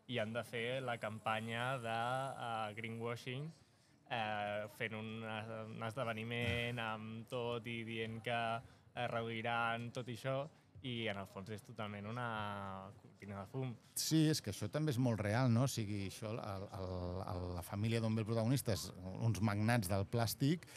i 0.10 0.18
han 0.22 0.34
de 0.34 0.44
fer 0.46 0.82
la 0.86 0.98
campanya 1.02 1.76
de 1.82 1.94
uh, 1.98 2.74
greenwashing 2.78 3.48
eh, 4.10 4.68
fent 4.78 4.94
un, 4.98 5.08
un 5.26 5.86
esdeveniment 5.88 6.82
amb 6.82 7.26
tot 7.32 7.66
i 7.70 7.80
dient 7.88 8.20
que 8.26 8.38
eh, 8.38 9.08
reduiran 9.10 9.90
tot 9.96 10.10
això 10.14 10.44
i 10.86 11.08
en 11.10 11.18
el 11.18 11.30
fons 11.32 11.50
és 11.50 11.64
totalment 11.66 12.06
una 12.06 12.26
cortina 13.02 13.40
de 13.40 13.50
fum. 13.50 13.72
Sí, 13.98 14.28
és 14.30 14.42
que 14.44 14.52
això 14.54 14.70
també 14.70 14.94
és 14.94 15.00
molt 15.02 15.24
real, 15.26 15.50
no? 15.50 15.66
O 15.66 15.72
sigui, 15.72 16.04
això, 16.12 16.36
el, 16.36 16.68
el, 16.78 17.48
la 17.56 17.64
família 17.66 18.02
d'on 18.04 18.14
ve 18.14 18.22
el 18.22 18.30
protagonista 18.30 18.76
és 18.76 18.92
uns 19.16 19.42
magnats 19.42 19.90
del 19.90 20.06
plàstic 20.06 20.68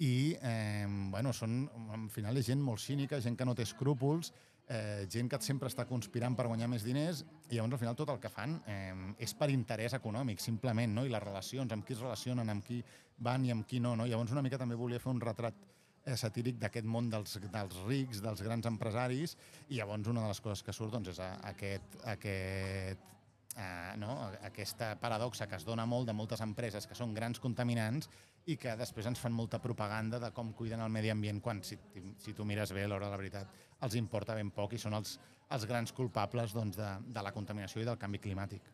i 0.00 0.38
eh, 0.40 0.86
bueno, 1.18 1.32
són, 1.34 1.64
al 1.90 2.06
final 2.14 2.38
és 2.38 2.46
gent 2.46 2.60
molt 2.62 2.78
cínica, 2.78 3.18
gent 3.18 3.34
que 3.34 3.46
no 3.46 3.56
té 3.58 3.64
escrúpols, 3.66 4.30
eh, 4.70 5.06
gent 5.10 5.30
que 5.32 5.40
sempre 5.42 5.66
està 5.70 5.86
conspirant 5.88 6.36
per 6.38 6.46
guanyar 6.46 6.68
més 6.70 6.84
diners 6.86 7.24
i 7.48 7.56
llavors 7.56 7.74
al 7.74 7.82
final 7.82 7.96
tot 7.98 8.12
el 8.12 8.20
que 8.22 8.30
fan 8.30 8.54
eh, 8.70 8.94
és 9.26 9.34
per 9.34 9.48
interès 9.50 9.96
econòmic, 9.98 10.38
simplement, 10.44 10.94
no? 10.94 11.06
i 11.06 11.10
les 11.10 11.24
relacions, 11.24 11.74
amb 11.74 11.86
qui 11.86 11.96
es 11.96 12.04
relacionen, 12.04 12.52
amb 12.54 12.62
qui 12.64 12.78
van 13.26 13.44
i 13.44 13.50
amb 13.50 13.66
qui 13.66 13.82
no. 13.82 13.96
no? 13.98 14.06
Llavors 14.06 14.36
una 14.36 14.44
mica 14.46 14.60
també 14.60 14.78
volia 14.78 15.02
fer 15.02 15.10
un 15.10 15.22
retrat 15.24 15.58
eh, 16.04 16.14
satíric 16.14 16.62
d'aquest 16.62 16.86
món 16.86 17.10
dels, 17.10 17.34
dels 17.50 17.82
rics, 17.88 18.22
dels 18.22 18.44
grans 18.46 18.70
empresaris, 18.70 19.34
i 19.68 19.80
llavors 19.80 20.14
una 20.14 20.22
de 20.22 20.30
les 20.30 20.44
coses 20.44 20.62
que 20.62 20.76
surt 20.76 20.94
doncs, 20.94 21.16
és 21.16 21.22
aquest, 21.50 21.98
aquest 22.14 23.17
eh, 23.58 23.96
no? 23.96 24.30
aquesta 24.46 24.94
paradoxa 25.00 25.48
que 25.48 25.58
es 25.58 25.66
dona 25.66 25.86
molt 25.86 26.06
de 26.08 26.14
moltes 26.14 26.42
empreses 26.44 26.86
que 26.86 26.96
són 26.98 27.14
grans 27.14 27.40
contaminants 27.42 28.08
i 28.48 28.56
que 28.56 28.74
després 28.78 29.08
ens 29.10 29.20
fan 29.20 29.34
molta 29.34 29.60
propaganda 29.60 30.20
de 30.22 30.30
com 30.32 30.52
cuiden 30.56 30.80
el 30.84 30.92
medi 30.94 31.10
ambient 31.12 31.42
quan, 31.44 31.62
si, 31.66 31.76
si 32.22 32.34
tu 32.34 32.46
mires 32.48 32.72
bé, 32.72 32.86
a 32.86 32.88
l'hora 32.88 33.08
de 33.08 33.16
la 33.16 33.20
veritat, 33.20 33.50
els 33.84 33.98
importa 33.98 34.36
ben 34.38 34.52
poc 34.54 34.76
i 34.78 34.80
són 34.80 34.96
els, 34.96 35.18
els 35.50 35.66
grans 35.68 35.92
culpables 35.92 36.54
doncs, 36.54 36.78
de, 36.78 36.92
de 37.08 37.24
la 37.24 37.34
contaminació 37.34 37.82
i 37.82 37.88
del 37.88 37.98
canvi 37.98 38.22
climàtic. 38.22 38.70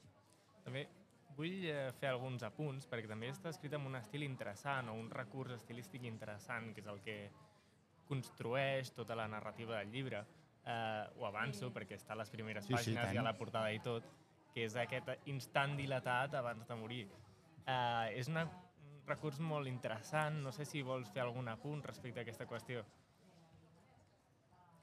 També 0.65 0.87
vull 1.35 1.65
eh, 1.67 1.91
fer 1.99 2.13
alguns 2.13 2.45
apunts, 2.47 2.87
perquè 2.91 3.11
també 3.11 3.33
està 3.33 3.51
escrit 3.51 3.75
amb 3.75 3.89
un 3.91 3.99
estil 3.99 4.23
interessant 4.27 4.93
o 4.93 4.95
un 5.01 5.11
recurs 5.11 5.57
estilístic 5.57 6.07
interessant, 6.07 6.71
que 6.75 6.85
és 6.85 6.91
el 6.93 7.01
que 7.03 7.19
construeix 8.07 8.93
tota 8.95 9.17
la 9.17 9.27
narrativa 9.29 9.81
del 9.81 9.91
llibre. 9.91 10.23
Eh, 10.65 11.03
ho 11.19 11.27
avanço, 11.27 11.73
perquè 11.75 11.99
està 11.99 12.15
a 12.15 12.21
les 12.23 12.31
primeres 12.33 12.69
sí, 12.69 12.77
pàgines 12.77 13.11
sí, 13.11 13.17
i 13.17 13.21
a 13.21 13.25
la 13.27 13.35
portada 13.37 13.73
i 13.75 13.81
tot, 13.85 14.07
que 14.55 14.69
és 14.69 14.77
aquest 14.79 15.11
instant 15.31 15.75
dilatat 15.77 16.35
abans 16.39 16.67
de 16.69 16.77
morir. 16.79 17.05
Eh, 17.67 18.21
és 18.21 18.31
una 18.31 18.47
recurs 19.07 19.41
molt 19.41 19.69
interessant. 19.69 20.41
No 20.45 20.53
sé 20.53 20.67
si 20.69 20.83
vols 20.83 21.11
fer 21.13 21.25
algun 21.25 21.49
apunt 21.53 21.83
respecte 21.85 22.23
a 22.23 22.25
aquesta 22.25 22.47
qüestió. 22.47 22.85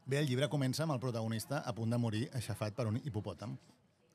Bé, 0.06 0.20
el 0.20 0.28
llibre 0.28 0.50
comença 0.52 0.84
amb 0.84 0.96
el 0.98 1.00
protagonista 1.00 1.62
a 1.66 1.74
punt 1.78 1.94
de 1.94 2.00
morir 2.02 2.26
aixafat 2.36 2.76
per 2.76 2.88
un 2.90 3.00
hipopòtam. 3.04 3.56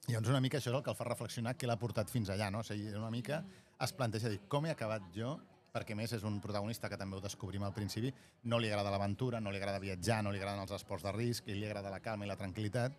I 0.06 0.12
llavors 0.12 0.30
una 0.30 0.42
mica 0.42 0.58
això 0.58 0.70
és 0.70 0.76
el 0.76 0.82
que 0.84 0.92
el 0.92 0.98
fa 0.98 1.06
reflexionar 1.08 1.56
què 1.58 1.66
l'ha 1.66 1.78
portat 1.80 2.10
fins 2.12 2.30
allà, 2.30 2.50
no? 2.52 2.60
O 2.62 2.66
sigui, 2.66 2.92
una 2.94 3.10
mica 3.10 3.40
es 3.82 3.94
planteja 3.96 4.30
dir 4.30 4.42
com 4.50 4.66
he 4.66 4.74
acabat 4.74 5.08
jo 5.14 5.38
perquè 5.76 5.96
més 5.98 6.12
és 6.16 6.22
un 6.24 6.38
protagonista 6.40 6.88
que 6.88 6.96
també 6.96 7.18
ho 7.18 7.20
descobrim 7.20 7.66
al 7.66 7.74
principi, 7.76 8.12
no 8.48 8.56
li 8.58 8.70
agrada 8.70 8.92
l'aventura, 8.94 9.42
no 9.44 9.52
li 9.52 9.58
agrada 9.60 9.82
viatjar, 9.82 10.22
no 10.24 10.32
li 10.32 10.40
agraden 10.40 10.62
els 10.62 10.72
esports 10.72 11.04
de 11.04 11.12
risc, 11.12 11.50
ell 11.52 11.60
li 11.60 11.66
agrada 11.68 11.92
la 11.92 12.00
calma 12.00 12.24
i 12.24 12.30
la 12.30 12.38
tranquil·litat, 12.40 12.96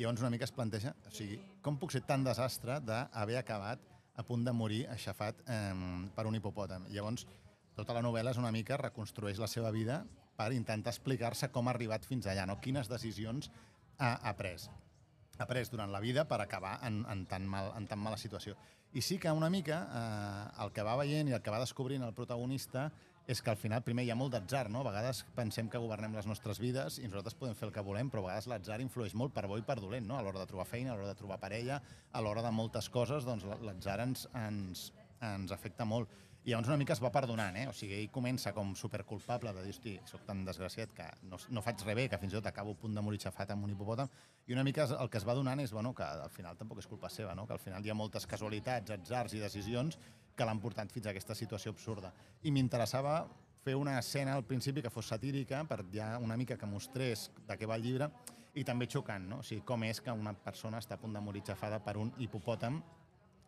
i 0.00 0.02
llavors 0.02 0.22
una 0.24 0.32
mica 0.32 0.46
es 0.48 0.54
planteja, 0.56 0.94
o 1.04 1.12
sigui, 1.12 1.36
com 1.60 1.76
puc 1.76 1.92
ser 1.92 2.00
tan 2.08 2.24
desastre 2.24 2.78
d'haver 2.80 3.36
acabat 3.36 3.82
a 4.16 4.24
punt 4.24 4.46
de 4.46 4.54
morir 4.56 4.86
aixafat 4.88 5.42
eh, 5.44 5.74
per 6.16 6.24
un 6.24 6.38
hipopòtam. 6.38 6.86
Llavors, 6.88 7.26
tota 7.76 7.96
la 7.96 8.02
novel·la 8.04 8.32
és 8.32 8.40
una 8.40 8.52
mica 8.54 8.80
reconstrueix 8.80 9.40
la 9.40 9.48
seva 9.48 9.68
vida 9.74 10.00
per 10.40 10.54
intentar 10.56 10.94
explicar-se 10.94 11.50
com 11.52 11.68
ha 11.68 11.74
arribat 11.76 12.08
fins 12.08 12.30
allà, 12.32 12.46
no? 12.48 12.56
quines 12.64 12.88
decisions 12.88 13.52
ha, 13.98 14.14
ha 14.16 14.32
pres 14.40 14.70
ha 15.40 15.46
pres 15.48 15.70
durant 15.72 15.88
la 15.88 16.00
vida 16.04 16.26
per 16.28 16.40
acabar 16.42 16.78
en, 16.84 17.00
en, 17.08 17.24
tan, 17.28 17.46
mal, 17.48 17.70
en 17.78 17.86
tan 17.88 18.00
mala 18.00 18.18
situació. 18.20 18.56
I 18.92 19.00
sí 19.00 19.16
que 19.22 19.32
una 19.32 19.48
mica 19.48 19.78
eh, 19.86 20.62
el 20.64 20.72
que 20.76 20.84
va 20.84 20.98
veient 21.00 21.30
i 21.30 21.36
el 21.36 21.40
que 21.40 21.52
va 21.54 21.62
descobrint 21.62 22.04
el 22.04 22.12
protagonista 22.16 22.90
és 23.26 23.42
que 23.42 23.50
al 23.52 23.58
final 23.60 23.82
primer 23.86 24.04
hi 24.06 24.10
ha 24.10 24.18
molt 24.18 24.32
d'atzar, 24.34 24.68
no? 24.72 24.80
A 24.80 24.88
vegades 24.88 25.24
pensem 25.36 25.68
que 25.70 25.80
governem 25.82 26.14
les 26.16 26.26
nostres 26.26 26.60
vides 26.62 26.98
i 26.98 27.08
nosaltres 27.08 27.36
podem 27.38 27.58
fer 27.58 27.68
el 27.68 27.74
que 27.74 27.84
volem, 27.84 28.10
però 28.10 28.24
a 28.24 28.30
vegades 28.30 28.48
l'atzar 28.50 28.80
influeix 28.82 29.14
molt 29.14 29.34
per 29.34 29.46
bo 29.50 29.58
i 29.60 29.66
per 29.66 29.78
dolent, 29.80 30.08
no? 30.08 30.16
A 30.18 30.24
l'hora 30.24 30.42
de 30.42 30.48
trobar 30.50 30.66
feina, 30.66 30.94
a 30.94 30.96
l'hora 30.96 31.12
de 31.12 31.18
trobar 31.20 31.38
parella, 31.42 31.80
a 32.12 32.24
l'hora 32.24 32.42
de 32.42 32.50
moltes 32.50 32.88
coses, 32.90 33.28
doncs 33.28 33.46
l'atzar 33.46 34.00
ens, 34.06 34.26
ens, 34.46 34.90
ens 35.20 35.54
afecta 35.54 35.86
molt. 35.86 36.10
I 36.40 36.54
llavors 36.54 36.70
una 36.70 36.78
mica 36.80 36.94
es 36.94 37.02
va 37.04 37.10
perdonant, 37.12 37.56
eh? 37.60 37.66
O 37.68 37.72
sigui, 37.76 37.98
ell 38.00 38.12
comença 38.12 38.54
com 38.56 38.70
superculpable 38.72 39.52
de 39.52 39.64
dir, 39.66 39.74
hosti, 39.74 39.92
soc 40.08 40.22
tan 40.24 40.40
desgraciat 40.46 40.94
que 40.96 41.08
no, 41.28 41.36
no 41.52 41.62
faig 41.62 41.84
res 41.84 41.98
bé, 41.98 42.06
que 42.08 42.18
fins 42.22 42.32
i 42.32 42.38
tot 42.38 42.48
acabo 42.48 42.72
a 42.72 42.78
punt 42.80 42.96
de 42.96 43.02
morir 43.04 43.20
xafat 43.20 43.52
amb 43.52 43.66
un 43.66 43.74
hipopòtam, 43.74 44.08
i 44.48 44.56
una 44.56 44.64
mica 44.64 44.86
el 44.96 45.10
que 45.12 45.20
es 45.20 45.26
va 45.28 45.36
donant 45.36 45.60
és, 45.60 45.74
bueno, 45.76 45.92
que 45.94 46.02
al 46.02 46.32
final 46.32 46.56
tampoc 46.56 46.80
és 46.80 46.88
culpa 46.88 47.12
seva, 47.12 47.34
no? 47.36 47.44
Que 47.46 47.58
al 47.58 47.60
final 47.60 47.84
hi 47.84 47.92
ha 47.92 47.98
moltes 47.98 48.24
casualitats, 48.30 48.96
atzars 48.96 49.36
i 49.36 49.44
decisions 49.44 50.00
que 50.40 50.48
l'han 50.48 50.60
portat 50.62 50.88
fins 50.92 51.06
a 51.06 51.12
aquesta 51.12 51.36
situació 51.36 51.74
absurda. 51.74 52.14
I 52.42 52.52
m'interessava 52.54 53.20
fer 53.60 53.76
una 53.76 53.98
escena 54.00 54.34
al 54.34 54.46
principi 54.48 54.80
que 54.80 54.92
fos 54.92 55.12
satírica 55.12 55.60
per 55.68 55.82
ja 55.92 56.14
una 56.18 56.38
mica 56.40 56.56
que 56.56 56.68
mostrés 56.68 57.28
de 57.46 57.58
què 57.60 57.68
va 57.68 57.76
el 57.76 57.84
llibre 57.84 58.08
i 58.56 58.64
també 58.64 58.88
xocant, 58.88 59.28
no? 59.28 59.42
O 59.44 59.46
sigui, 59.46 59.60
com 59.68 59.84
és 59.84 60.00
que 60.00 60.14
una 60.16 60.32
persona 60.32 60.80
està 60.80 60.96
a 60.96 61.02
punt 61.02 61.12
de 61.12 61.20
morir 61.20 61.44
xafada 61.46 61.78
per 61.84 61.98
un 62.00 62.14
hipopòtam 62.18 62.80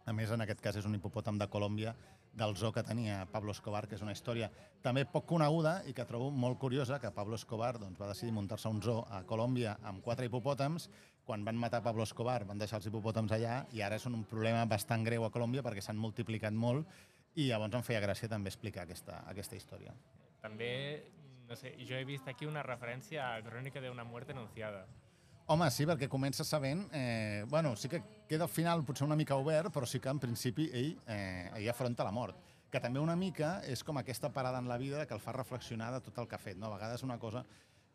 a 0.04 0.12
més, 0.12 0.32
en 0.34 0.42
aquest 0.42 0.60
cas 0.62 0.76
és 0.80 0.86
un 0.88 0.96
hipopòtam 0.96 1.38
de 1.38 1.46
Colòmbia 1.46 1.94
del 2.34 2.56
zoo 2.56 2.72
que 2.72 2.82
tenia 2.82 3.26
Pablo 3.30 3.52
Escobar, 3.52 3.84
que 3.86 3.94
és 3.94 4.02
una 4.02 4.14
història 4.16 4.48
també 4.82 5.04
poc 5.06 5.28
coneguda 5.30 5.76
i 5.86 5.92
que 5.94 6.06
trobo 6.08 6.30
molt 6.32 6.58
curiosa, 6.58 6.98
que 6.98 7.12
Pablo 7.14 7.36
Escobar 7.36 7.76
doncs, 7.78 7.98
va 8.00 8.08
decidir 8.10 8.32
muntar-se 8.34 8.72
un 8.72 8.80
zoo 8.82 9.04
a 9.10 9.22
Colòmbia 9.28 9.76
amb 9.86 10.02
quatre 10.02 10.26
hipopòtams 10.26 10.88
quan 11.26 11.44
van 11.44 11.56
matar 11.56 11.82
Pablo 11.82 12.02
Escobar 12.02 12.42
van 12.48 12.58
deixar 12.58 12.80
els 12.80 12.88
hipopòtams 12.90 13.32
allà 13.36 13.62
i 13.72 13.82
ara 13.82 13.98
són 14.02 14.16
un 14.18 14.24
problema 14.28 14.64
bastant 14.66 15.04
greu 15.06 15.24
a 15.24 15.30
Colòmbia 15.30 15.62
perquè 15.62 15.84
s'han 15.84 16.00
multiplicat 16.00 16.54
molt 16.54 16.88
i 17.38 17.48
llavors 17.48 17.78
em 17.78 17.84
feia 17.86 18.02
gràcia 18.02 18.28
també 18.28 18.50
explicar 18.52 18.84
aquesta, 18.84 19.22
aquesta 19.30 19.56
història. 19.56 19.94
També, 20.42 20.72
no 21.48 21.56
sé, 21.56 21.76
jo 21.86 21.96
he 21.96 22.04
vist 22.04 22.26
aquí 22.28 22.48
una 22.48 22.64
referència 22.66 23.30
a 23.30 23.40
Crònica 23.46 23.80
d'una 23.80 24.04
muerte 24.04 24.34
anunciada. 24.34 24.84
Home, 25.52 25.66
sí, 25.74 25.86
perquè 25.88 26.08
comença 26.08 26.44
sabent... 26.46 26.84
Eh, 26.94 27.44
bueno, 27.50 27.74
sí 27.76 27.88
que 27.90 28.02
queda 28.28 28.46
al 28.46 28.52
final 28.52 28.84
potser 28.86 29.06
una 29.06 29.18
mica 29.18 29.36
obert, 29.36 29.72
però 29.74 29.86
sí 29.86 29.98
que 30.00 30.10
en 30.12 30.20
principi 30.22 30.68
ell, 30.72 30.92
eh, 31.10 31.50
ell 31.56 31.68
afronta 31.70 32.06
la 32.06 32.14
mort. 32.14 32.38
Que 32.72 32.80
també 32.80 33.02
una 33.02 33.16
mica 33.18 33.56
és 33.68 33.82
com 33.84 33.98
aquesta 33.98 34.30
parada 34.32 34.62
en 34.62 34.70
la 34.70 34.78
vida 34.80 35.04
que 35.06 35.14
el 35.14 35.20
fa 35.20 35.34
reflexionar 35.36 35.90
de 35.92 36.00
tot 36.00 36.22
el 36.22 36.28
que 36.28 36.38
ha 36.38 36.42
fet. 36.42 36.56
No? 36.56 36.70
A 36.70 36.76
vegades 36.76 37.02
una 37.02 37.18
cosa 37.18 37.44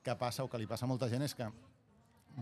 que 0.04 0.16
passa 0.16 0.44
o 0.44 0.52
que 0.52 0.60
li 0.60 0.68
passa 0.68 0.86
a 0.86 0.92
molta 0.92 1.10
gent 1.10 1.24
és 1.26 1.34
que 1.36 1.48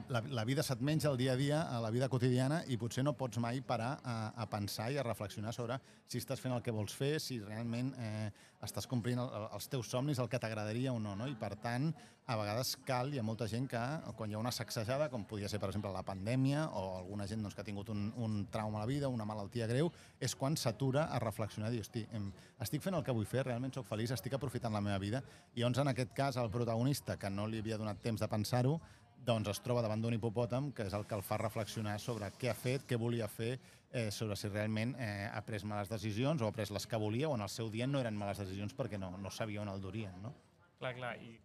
la, 0.09 0.21
la 0.21 0.43
vida 0.43 0.63
se't 0.63 0.81
menja 0.81 1.09
el 1.09 1.17
dia 1.17 1.33
a 1.33 1.35
dia, 1.35 1.61
a 1.61 1.79
la 1.79 1.89
vida 1.89 2.09
quotidiana, 2.09 2.61
i 2.67 2.77
potser 2.77 3.03
no 3.05 3.15
pots 3.15 3.39
mai 3.39 3.61
parar 3.63 3.93
a, 4.03 4.15
a 4.35 4.47
pensar 4.51 4.89
i 4.91 4.97
a 4.99 5.05
reflexionar 5.05 5.53
sobre 5.55 5.79
si 6.07 6.19
estàs 6.19 6.41
fent 6.41 6.53
el 6.55 6.63
que 6.63 6.73
vols 6.75 6.93
fer, 6.93 7.15
si 7.23 7.39
realment 7.39 7.93
eh, 7.97 8.27
estàs 8.65 8.89
complint 8.91 9.21
el, 9.23 9.29
els 9.55 9.69
teus 9.71 9.87
somnis, 9.89 10.19
el 10.19 10.29
que 10.29 10.39
t'agradaria 10.41 10.93
o 10.93 10.99
no, 10.99 11.15
no. 11.15 11.29
I 11.31 11.37
per 11.39 11.53
tant, 11.61 11.87
a 12.27 12.35
vegades 12.39 12.73
cal, 12.85 13.13
hi 13.13 13.21
ha 13.21 13.23
molta 13.25 13.47
gent 13.47 13.69
que, 13.71 13.81
quan 14.17 14.31
hi 14.31 14.35
ha 14.35 14.41
una 14.41 14.51
sacsejada, 14.51 15.07
com 15.13 15.23
podria 15.29 15.49
ser, 15.51 15.61
per 15.61 15.69
exemple, 15.69 15.93
la 15.93 16.03
pandèmia, 16.05 16.65
o 16.73 16.97
alguna 16.99 17.27
gent 17.29 17.45
doncs, 17.45 17.55
que 17.55 17.63
ha 17.63 17.67
tingut 17.67 17.93
un, 17.93 18.09
un 18.17 18.37
trauma 18.51 18.81
a 18.81 18.83
la 18.83 18.89
vida, 18.89 19.11
una 19.13 19.27
malaltia 19.29 19.69
greu, 19.69 19.91
és 20.19 20.35
quan 20.35 20.57
s'atura 20.59 21.07
a 21.13 21.21
reflexionar 21.23 21.71
i 21.71 21.77
dir, 21.77 21.85
hosti, 21.85 22.03
em, 22.17 22.27
estic 22.65 22.83
fent 22.83 22.97
el 22.97 23.05
que 23.05 23.15
vull 23.15 23.29
fer, 23.29 23.45
realment 23.45 23.73
sóc 23.77 23.87
feliç, 23.87 24.11
estic 24.17 24.35
aprofitant 24.35 24.75
la 24.75 24.83
meva 24.83 24.99
vida. 24.99 25.23
I 25.53 25.63
llavors, 25.63 25.85
en 25.85 25.93
aquest 25.93 26.13
cas, 26.17 26.41
el 26.41 26.51
protagonista, 26.51 27.19
que 27.21 27.31
no 27.31 27.47
li 27.47 27.61
havia 27.63 27.79
donat 27.79 28.01
temps 28.03 28.21
de 28.21 28.31
pensar-ho, 28.31 28.79
doncs 29.25 29.49
es 29.49 29.61
troba 29.65 29.81
davant 29.81 30.01
d'un 30.03 30.13
hipopòtam 30.13 30.69
que 30.75 30.85
és 30.85 30.93
el 30.93 31.05
que 31.09 31.17
el 31.17 31.23
fa 31.25 31.39
reflexionar 31.41 31.97
sobre 31.99 32.29
què 32.39 32.51
ha 32.51 32.57
fet, 32.57 32.85
què 32.85 32.99
volia 33.01 33.27
fer, 33.31 33.55
eh, 33.91 34.11
sobre 34.11 34.35
si 34.37 34.51
realment 34.51 34.93
eh, 34.99 35.29
ha 35.31 35.41
pres 35.47 35.65
males 35.65 35.89
decisions 35.89 36.41
o 36.41 36.49
ha 36.49 36.55
pres 36.55 36.71
les 36.75 36.85
que 36.85 36.99
volia 37.01 37.29
o 37.29 37.35
en 37.35 37.45
el 37.45 37.49
seu 37.49 37.71
dia 37.73 37.87
no 37.87 38.01
eren 38.03 38.17
males 38.17 38.41
decisions 38.43 38.75
perquè 38.77 38.99
no, 39.01 39.15
no 39.17 39.31
sabia 39.31 39.63
on 39.63 39.71
el 39.71 39.81
durien. 39.81 40.15
No? 40.21 40.33
Clar, 40.79 40.93
clar, 40.99 41.15
i 41.23 41.35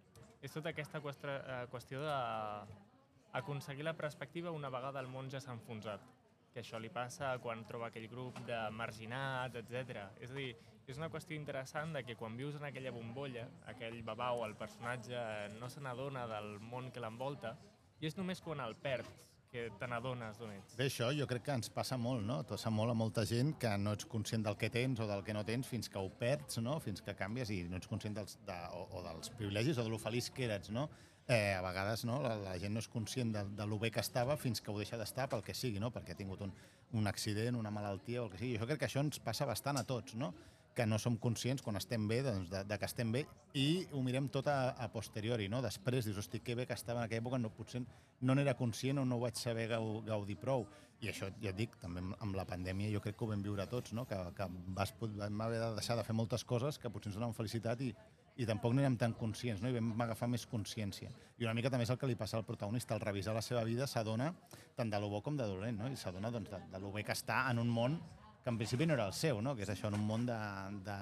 és 0.40 0.52
tota 0.52 0.72
aquesta 0.72 1.00
eh, 1.00 1.66
qüestió 1.72 2.00
d'aconseguir 2.04 3.84
la 3.84 3.96
perspectiva 3.96 4.52
una 4.56 4.70
vegada 4.72 5.00
el 5.00 5.08
món 5.08 5.30
ja 5.30 5.40
s'ha 5.40 5.56
enfonsat 5.56 6.04
que 6.50 6.64
això 6.64 6.80
li 6.82 6.90
passa 6.90 7.37
quan 7.38 7.62
troba 7.68 7.90
aquell 7.90 8.08
grup 8.10 8.40
de 8.46 8.58
marginats, 8.75 9.60
etc. 9.60 10.08
És 10.20 10.32
a 10.32 10.34
dir, 10.34 10.50
és 10.88 10.99
una 10.99 11.10
qüestió 11.10 11.37
interessant 11.37 11.92
de 11.94 12.04
que 12.06 12.16
quan 12.18 12.37
vius 12.38 12.56
en 12.58 12.64
aquella 12.66 12.92
bombolla, 12.94 13.46
aquell 13.70 14.00
babau, 14.06 14.44
el 14.46 14.56
personatge, 14.58 15.18
no 15.60 15.68
se 15.70 15.82
n'adona 15.84 16.26
del 16.30 16.56
món 16.60 16.90
que 16.90 17.02
l'envolta, 17.02 17.56
i 18.00 18.08
és 18.08 18.16
només 18.16 18.40
quan 18.40 18.62
el 18.64 18.76
perds 18.80 19.10
que 19.50 19.66
te 19.78 19.87
n'adones 19.90 20.38
d'on 20.38 20.52
ets. 20.54 20.76
Bé, 20.78 20.87
això 20.87 21.08
jo 21.14 21.26
crec 21.30 21.42
que 21.49 21.54
ens 21.58 21.70
passa 21.75 21.99
molt, 21.99 22.22
no? 22.26 22.38
Passa 22.46 22.70
molt 22.70 22.92
a 22.92 22.96
molta 22.96 23.25
gent 23.26 23.56
que 23.60 23.72
no 23.82 23.96
ets 23.96 24.06
conscient 24.10 24.46
del 24.46 24.56
que 24.56 24.70
tens 24.70 25.02
o 25.02 25.08
del 25.10 25.25
que 25.26 25.34
no 25.34 25.42
tens 25.46 25.66
fins 25.66 25.90
que 25.90 25.99
ho 25.99 26.10
perds, 26.20 26.60
no? 26.62 26.78
Fins 26.82 27.02
que 27.02 27.16
canvies 27.18 27.50
i 27.50 27.64
no 27.68 27.80
ets 27.80 27.90
conscient 27.90 28.14
dels, 28.20 28.38
de, 28.46 28.58
o, 28.78 28.84
o 28.94 29.02
dels 29.08 29.32
privilegis 29.34 29.80
o 29.82 29.87
de 29.87 29.90
lo 29.90 29.99
feliç 29.99 30.30
que 30.34 30.46
eres, 30.46 30.70
no? 30.70 30.87
Eh, 31.30 31.52
a 31.54 31.62
vegades 31.62 32.04
no? 32.06 32.20
La, 32.22 32.37
la 32.42 32.56
gent 32.58 32.72
no 32.75 32.82
és 32.82 32.88
conscient 32.90 33.34
de, 33.34 33.44
de 33.58 33.66
lo 33.66 33.78
bé 33.78 33.90
que 33.94 34.02
estava 34.02 34.38
fins 34.38 34.62
que 34.62 34.70
ho 34.70 34.78
deixa 34.78 34.99
d'estar 34.99 35.28
pel 35.30 35.42
que 35.46 35.54
sigui, 35.54 35.82
no? 35.82 35.90
Perquè 35.94 36.14
ha 36.14 36.18
tingut 36.18 36.46
un, 36.46 36.54
un 36.99 37.10
accident, 37.10 37.58
una 37.58 37.75
malaltia 37.75 38.22
o 38.22 38.28
el 38.28 38.32
que 38.32 38.40
sigui. 38.40 38.56
Jo 38.58 38.70
crec 38.70 38.84
que 38.84 38.88
això 38.88 39.02
ens 39.02 39.18
passa 39.22 39.46
bastant 39.50 39.82
a 39.82 39.84
tots, 39.87 40.14
no? 40.18 40.30
Que 40.74 40.86
no 40.86 40.98
som 41.02 41.16
conscients 41.18 41.62
quan 41.62 41.76
estem 41.76 42.06
bé 42.08 42.20
doncs, 42.22 42.50
de, 42.50 42.62
de 42.64 42.78
que 42.78 42.86
estem 42.86 43.10
bé 43.12 43.24
i 43.58 43.86
ho 43.92 44.02
mirem 44.06 44.28
tot 44.30 44.46
a, 44.48 44.76
a 44.78 44.86
posteriori, 44.92 45.48
no? 45.50 45.62
Després 45.64 46.06
dius, 46.06 46.20
hosti, 46.22 46.40
que 46.44 46.54
bé 46.54 46.66
que 46.68 46.76
estava 46.76 47.00
en 47.02 47.08
aquella 47.08 47.24
època, 47.24 47.40
no, 47.42 47.50
potser 47.54 47.82
no 48.20 48.36
n'era 48.36 48.54
conscient 48.58 49.00
o 49.02 49.04
no 49.04 49.18
ho 49.18 49.24
vaig 49.24 49.40
saber 49.40 49.66
gaudir 49.70 50.38
prou. 50.38 50.66
I 51.00 51.08
això, 51.10 51.30
ja 51.40 51.50
et 51.50 51.56
dic, 51.56 51.74
també 51.80 52.02
amb 52.04 52.36
la 52.36 52.44
pandèmia 52.46 52.90
jo 52.92 53.00
crec 53.00 53.16
que 53.16 53.24
ho 53.24 53.30
vam 53.30 53.42
viure 53.42 53.64
tots, 53.66 53.94
no? 53.96 54.04
que, 54.06 54.18
que 54.36 54.46
vas, 54.76 54.92
vam 55.00 55.44
haver 55.46 55.60
de 55.62 55.70
deixar 55.78 55.96
de 55.96 56.04
fer 56.04 56.16
moltes 56.16 56.44
coses 56.44 56.78
que 56.78 56.90
potser 56.92 57.10
ens 57.10 57.16
donaven 57.16 57.36
felicitat 57.36 57.80
i, 57.80 57.88
i 58.36 58.46
tampoc 58.46 58.76
no 58.76 58.84
érem 58.84 58.98
tan 59.00 59.16
conscients, 59.16 59.64
no? 59.64 59.72
i 59.72 59.78
vam 59.78 60.04
agafar 60.04 60.28
més 60.28 60.44
consciència. 60.46 61.10
I 61.40 61.48
una 61.48 61.56
mica 61.56 61.72
també 61.72 61.88
és 61.88 61.94
el 61.94 61.98
que 62.00 62.10
li 62.10 62.18
passa 62.20 62.36
al 62.36 62.44
protagonista, 62.44 62.94
al 62.94 63.02
revisar 63.02 63.34
la 63.34 63.42
seva 63.44 63.64
vida 63.64 63.88
s'adona 63.88 64.28
tant 64.76 64.92
de 64.92 65.00
lo 65.00 65.08
bo 65.08 65.22
com 65.24 65.40
de 65.40 65.48
dolent, 65.48 65.80
no? 65.80 65.88
i 65.88 65.96
s'adona 65.96 66.30
doncs, 66.30 66.52
de, 66.52 66.60
de 66.70 66.82
lo 66.84 66.92
bé 66.92 67.04
que 67.08 67.16
està 67.16 67.46
en 67.50 67.64
un 67.64 67.72
món 67.72 67.96
que 68.42 68.50
en 68.50 68.59
principi 68.59 68.87
no 68.87 68.94
era 68.94 69.06
el 69.06 69.12
seu, 69.12 69.40
no? 69.42 69.54
que 69.56 69.66
és 69.66 69.73
això, 69.73 69.88
en 69.88 69.99
un 69.99 70.06
món 70.06 70.26
de, 70.28 70.38
de, 70.87 70.99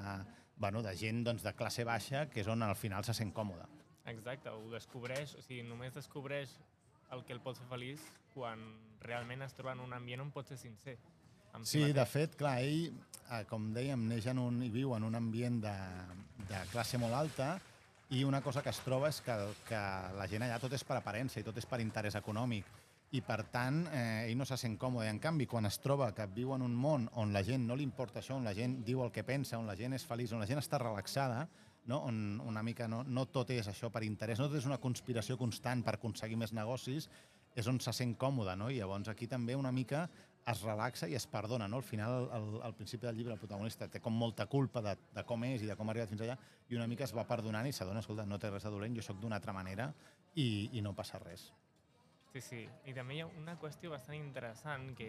bueno, 0.59 0.83
de 0.83 0.95
gent 0.99 1.23
doncs, 1.26 1.45
de 1.47 1.54
classe 1.54 1.85
baixa, 1.87 2.26
que 2.33 2.42
és 2.42 2.49
on 2.50 2.62
al 2.66 2.76
final 2.76 3.07
se 3.07 3.14
sent 3.14 3.33
còmode. 3.35 3.66
Exacte, 4.09 4.50
ho 4.50 4.73
descobreix, 4.73 5.37
o 5.37 5.45
sigui, 5.45 5.62
només 5.68 5.95
descobreix 5.95 6.57
el 7.14 7.23
que 7.25 7.37
el 7.37 7.40
pot 7.45 7.59
fer 7.61 7.68
feliç 7.71 8.02
quan 8.35 8.61
realment 9.04 9.45
es 9.47 9.54
troba 9.57 9.76
en 9.76 9.85
un 9.85 9.95
ambient 9.97 10.25
on 10.25 10.33
pot 10.35 10.49
ser 10.49 10.59
sincer. 10.61 10.99
Sí, 11.64 11.80
de 11.97 12.04
fet, 12.07 12.35
clar, 12.38 12.59
ell, 12.61 12.92
eh, 13.33 13.42
com 13.49 13.71
dèiem, 13.75 14.02
neix 14.11 14.28
en 14.30 14.40
un, 14.42 14.61
i 14.62 14.68
viu 14.71 14.92
en 14.95 15.07
un 15.07 15.16
ambient 15.18 15.62
de, 15.64 15.76
de 16.50 16.61
classe 16.73 17.00
molt 17.00 17.16
alta 17.16 17.54
i 18.14 18.23
una 18.25 18.40
cosa 18.45 18.62
que 18.64 18.73
es 18.73 18.80
troba 18.85 19.09
és 19.12 19.21
que, 19.25 19.35
que 19.68 19.80
la 20.16 20.26
gent 20.30 20.45
allà 20.45 20.59
tot 20.61 20.73
és 20.76 20.85
per 20.85 20.99
aparença 20.99 21.40
i 21.40 21.47
tot 21.47 21.57
és 21.61 21.66
per 21.68 21.80
interès 21.85 22.16
econòmic 22.21 22.68
i 23.16 23.22
per 23.24 23.38
tant 23.48 23.86
eh, 23.88 24.28
ell 24.28 24.36
no 24.36 24.44
se 24.48 24.58
sent 24.60 24.76
còmode. 24.80 25.08
En 25.08 25.20
canvi, 25.22 25.46
quan 25.48 25.66
es 25.66 25.78
troba 25.80 26.10
que 26.16 26.26
viu 26.34 26.52
en 26.54 26.64
un 26.66 26.74
món 26.76 27.08
on 27.16 27.32
la 27.32 27.42
gent 27.44 27.64
no 27.66 27.76
li 27.76 27.86
importa 27.86 28.20
això, 28.20 28.36
on 28.36 28.44
la 28.44 28.52
gent 28.56 28.82
diu 28.84 29.00
el 29.04 29.12
que 29.14 29.24
pensa, 29.24 29.56
on 29.58 29.66
la 29.68 29.76
gent 29.78 29.96
és 29.96 30.04
feliç, 30.04 30.34
on 30.36 30.44
la 30.44 30.48
gent 30.50 30.60
està 30.60 30.80
relaxada, 30.82 31.46
no? 31.88 32.02
on 32.04 32.40
una 32.44 32.62
mica 32.62 32.88
no, 32.88 33.02
no 33.04 33.24
tot 33.32 33.50
és 33.54 33.68
això 33.70 33.88
per 33.90 34.04
interès, 34.04 34.38
no 34.38 34.50
tot 34.50 34.60
és 34.60 34.68
una 34.68 34.80
conspiració 34.82 35.38
constant 35.40 35.82
per 35.86 35.96
aconseguir 35.96 36.36
més 36.36 36.52
negocis, 36.52 37.08
és 37.58 37.66
on 37.66 37.80
se 37.80 37.94
sent 37.96 38.12
còmode, 38.20 38.54
no? 38.60 38.68
I 38.70 38.76
llavors 38.78 39.08
aquí 39.10 39.26
també 39.26 39.56
una 39.56 39.72
mica 39.72 40.04
es 40.48 40.60
relaxa 40.62 41.08
i 41.08 41.16
es 41.18 41.26
perdona, 41.26 41.66
no? 41.68 41.80
Al 41.80 41.86
final, 41.86 42.28
al, 42.32 42.46
al 42.68 42.74
principi 42.76 43.08
del 43.08 43.16
llibre, 43.16 43.34
el 43.34 43.40
protagonista 43.40 43.88
té 43.90 44.00
com 44.04 44.14
molta 44.14 44.46
culpa 44.46 44.84
de, 44.84 44.94
de 45.16 45.24
com 45.26 45.42
és 45.48 45.64
i 45.64 45.70
de 45.70 45.76
com 45.76 45.88
ha 45.88 45.96
arribat 45.96 46.12
fins 46.12 46.22
allà 46.24 46.36
i 46.68 46.76
una 46.78 46.86
mica 46.86 47.08
es 47.08 47.14
va 47.16 47.26
perdonant 47.28 47.66
i 47.66 47.72
s'adona, 47.72 48.04
escolta, 48.04 48.28
no 48.28 48.38
té 48.38 48.52
res 48.52 48.68
de 48.68 48.72
dolent, 48.72 48.94
jo 48.94 49.04
sóc 49.04 49.18
d'una 49.20 49.40
altra 49.40 49.56
manera 49.56 49.90
i, 50.36 50.68
i 50.78 50.84
no 50.84 50.94
passa 50.94 51.20
res. 51.24 51.48
Sí, 52.38 52.42
sí. 52.47 52.66
I 52.87 52.92
també 52.95 53.16
hi 53.16 53.23
ha 53.25 53.30
una 53.40 53.57
qüestió 53.59 53.90
bastant 53.90 54.14
interessant 54.14 54.92
que 54.99 55.09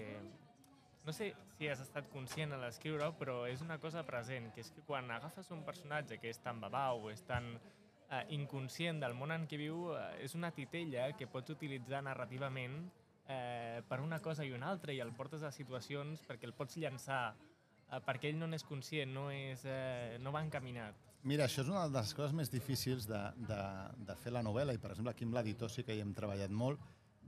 no 1.05 1.13
sé 1.13 1.27
si 1.57 1.67
has 1.69 1.81
estat 1.83 2.07
conscient 2.09 2.55
a 2.55 2.57
l'escriure 2.57 3.11
però 3.19 3.43
és 3.45 3.61
una 3.61 3.77
cosa 3.81 4.01
present, 4.07 4.47
que 4.55 4.63
és 4.65 4.71
que 4.73 4.81
quan 4.87 5.11
agafes 5.13 5.51
un 5.53 5.61
personatge 5.67 6.17
que 6.17 6.31
és 6.33 6.41
tan 6.41 6.59
babau, 6.61 7.05
és 7.13 7.21
tan 7.27 7.51
eh, 7.53 8.23
inconscient 8.33 9.03
del 9.03 9.13
món 9.13 9.35
en 9.35 9.45
què 9.45 9.59
viu, 9.61 9.91
eh, 9.93 10.23
és 10.25 10.33
una 10.33 10.49
titella 10.55 11.11
que 11.19 11.29
pots 11.29 11.53
utilitzar 11.53 12.01
narrativament 12.07 12.79
eh, 13.27 13.83
per 13.87 14.01
una 14.01 14.19
cosa 14.25 14.45
i 14.45 14.53
una 14.55 14.73
altra 14.73 14.95
i 14.95 15.03
el 15.05 15.13
portes 15.13 15.45
a 15.45 15.53
situacions 15.53 16.25
perquè 16.25 16.49
el 16.49 16.57
pots 16.57 16.81
llançar 16.81 17.23
eh, 17.35 18.01
perquè 18.05 18.33
ell 18.33 18.41
no 18.41 18.49
n'és 18.49 18.65
conscient, 18.65 19.13
no, 19.13 19.29
és, 19.29 19.67
eh, 19.69 20.17
no 20.17 20.33
va 20.33 20.41
encaminat. 20.41 20.97
Mira, 21.29 21.45
això 21.45 21.61
és 21.61 21.69
una 21.69 21.85
de 21.85 21.99
les 21.99 22.13
coses 22.15 22.33
més 22.33 22.49
difícils 22.49 23.05
de, 23.05 23.21
de, 23.45 23.63
de 24.07 24.15
fer 24.17 24.33
la 24.33 24.41
novel·la 24.41 24.73
i, 24.73 24.81
per 24.81 24.95
exemple, 24.95 25.13
aquí 25.13 25.27
amb 25.27 25.37
l'editor 25.37 25.69
sí 25.69 25.85
que 25.85 25.93
hi 25.93 26.01
hem 26.01 26.15
treballat 26.17 26.49
molt, 26.49 26.79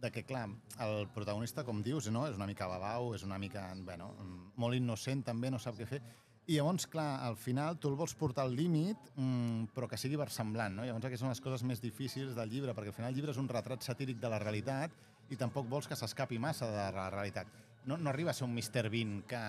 de 0.02 0.12
que, 0.12 0.24
clar, 0.26 0.48
el 0.82 1.08
protagonista, 1.14 1.64
com 1.64 1.84
dius, 1.86 2.10
no? 2.10 2.26
és 2.28 2.36
una 2.40 2.50
mica 2.50 2.68
babau, 2.68 3.14
és 3.14 3.24
una 3.28 3.38
mica, 3.42 3.68
bueno, 3.86 4.10
molt 4.58 4.78
innocent 4.78 5.22
també, 5.28 5.52
no 5.54 5.62
sap 5.62 5.78
què 5.78 5.88
fer, 5.90 6.02
i 6.50 6.58
llavors, 6.58 6.88
clar, 6.90 7.22
al 7.24 7.38
final 7.38 7.78
tu 7.80 7.92
el 7.92 7.96
vols 8.00 8.16
portar 8.18 8.48
al 8.48 8.56
límit, 8.58 9.12
mmm, 9.14 9.70
però 9.76 9.88
que 9.88 10.00
sigui 10.02 10.18
versemblant, 10.20 10.74
no? 10.74 10.86
Llavors 10.88 11.06
aquestes 11.06 11.22
són 11.22 11.30
les 11.30 11.44
coses 11.44 11.64
més 11.70 11.84
difícils 11.84 12.34
del 12.36 12.50
llibre, 12.50 12.74
perquè 12.74 12.90
al 12.90 12.98
final 12.98 13.14
el 13.14 13.20
llibre 13.20 13.32
és 13.36 13.40
un 13.40 13.50
retrat 13.52 13.86
satíric 13.86 14.18
de 14.20 14.32
la 14.34 14.42
realitat 14.42 14.96
i 15.32 15.38
tampoc 15.40 15.70
vols 15.70 15.88
que 15.88 15.96
s'escapi 15.96 16.42
massa 16.42 16.68
de 16.74 16.88
la 16.98 17.08
realitat. 17.14 17.48
No, 17.86 17.96
no 17.98 18.10
arriba 18.10 18.34
a 18.34 18.34
ser 18.34 18.48
un 18.50 18.58
Mr. 18.58 18.90
Bean 18.90 19.22
que, 19.30 19.44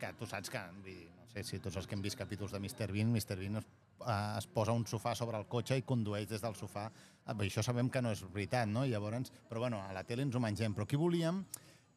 que 0.00 0.12
tu 0.18 0.26
saps 0.26 0.50
que, 0.50 0.64
no 0.72 1.28
sé 1.34 1.44
si 1.44 1.60
tots 1.60 1.76
els 1.76 1.86
que 1.86 1.94
hem 1.94 2.02
vist 2.02 2.18
capítols 2.18 2.56
de 2.56 2.60
Mr. 2.60 2.88
Bean, 2.90 3.12
Mr. 3.12 3.36
Bean 3.38 3.60
es 3.60 3.68
eh, 4.06 4.38
es 4.38 4.46
posa 4.50 4.72
un 4.76 4.86
sofà 4.86 5.14
sobre 5.18 5.38
el 5.38 5.48
cotxe 5.48 5.78
i 5.78 5.86
condueix 5.86 6.28
des 6.28 6.42
del 6.42 6.56
sofà. 6.58 6.90
Eh, 7.26 7.34
això 7.46 7.64
sabem 7.64 7.90
que 7.90 8.02
no 8.02 8.12
és 8.14 8.22
veritat, 8.32 8.68
no? 8.68 8.86
Llavors, 8.86 9.32
però 9.48 9.66
bueno, 9.66 9.82
a 9.82 9.92
la 9.96 10.04
tele 10.04 10.26
ens 10.26 10.36
ho 10.36 10.42
mengem. 10.42 10.74
Però 10.76 10.88
aquí 10.88 11.00
volíem 11.00 11.44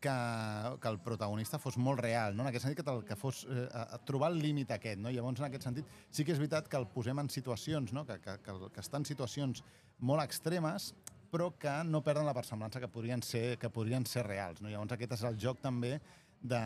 que, 0.03 0.77
que 0.81 0.89
el 0.91 0.99
protagonista 0.99 1.59
fos 1.59 1.77
molt 1.79 2.01
real, 2.03 2.35
no? 2.35 2.43
en 2.43 2.49
aquest 2.49 2.65
sentit 2.67 2.83
que, 2.83 2.95
que 3.07 3.15
fos 3.15 3.45
eh, 3.47 3.67
trobar 4.03 4.33
el 4.33 4.41
límit 4.43 4.73
aquest. 4.75 4.99
No? 4.99 5.13
Llavors, 5.13 5.39
en 5.39 5.47
aquest 5.47 5.69
sentit, 5.69 5.93
sí 6.11 6.25
que 6.27 6.35
és 6.35 6.41
veritat 6.41 6.67
que 6.67 6.79
el 6.79 6.89
posem 6.91 7.23
en 7.23 7.31
situacions, 7.31 7.95
no? 7.95 8.03
que, 8.09 8.19
que, 8.23 8.35
que, 8.43 8.57
que 8.75 8.83
està 8.83 8.99
en 8.99 9.07
situacions 9.07 9.63
molt 10.03 10.25
extremes, 10.25 10.91
però 11.31 11.53
que 11.57 11.79
no 11.87 12.03
perden 12.05 12.27
la 12.27 12.35
versemblança 12.35 12.83
que 12.83 12.91
podrien 12.91 13.23
ser, 13.23 13.55
que 13.61 13.71
podrien 13.71 14.03
ser 14.05 14.25
reals. 14.27 14.59
No? 14.61 14.69
Llavors, 14.73 14.91
aquest 14.97 15.15
és 15.15 15.23
el 15.29 15.39
joc 15.39 15.63
també 15.63 15.95
de, 16.43 16.63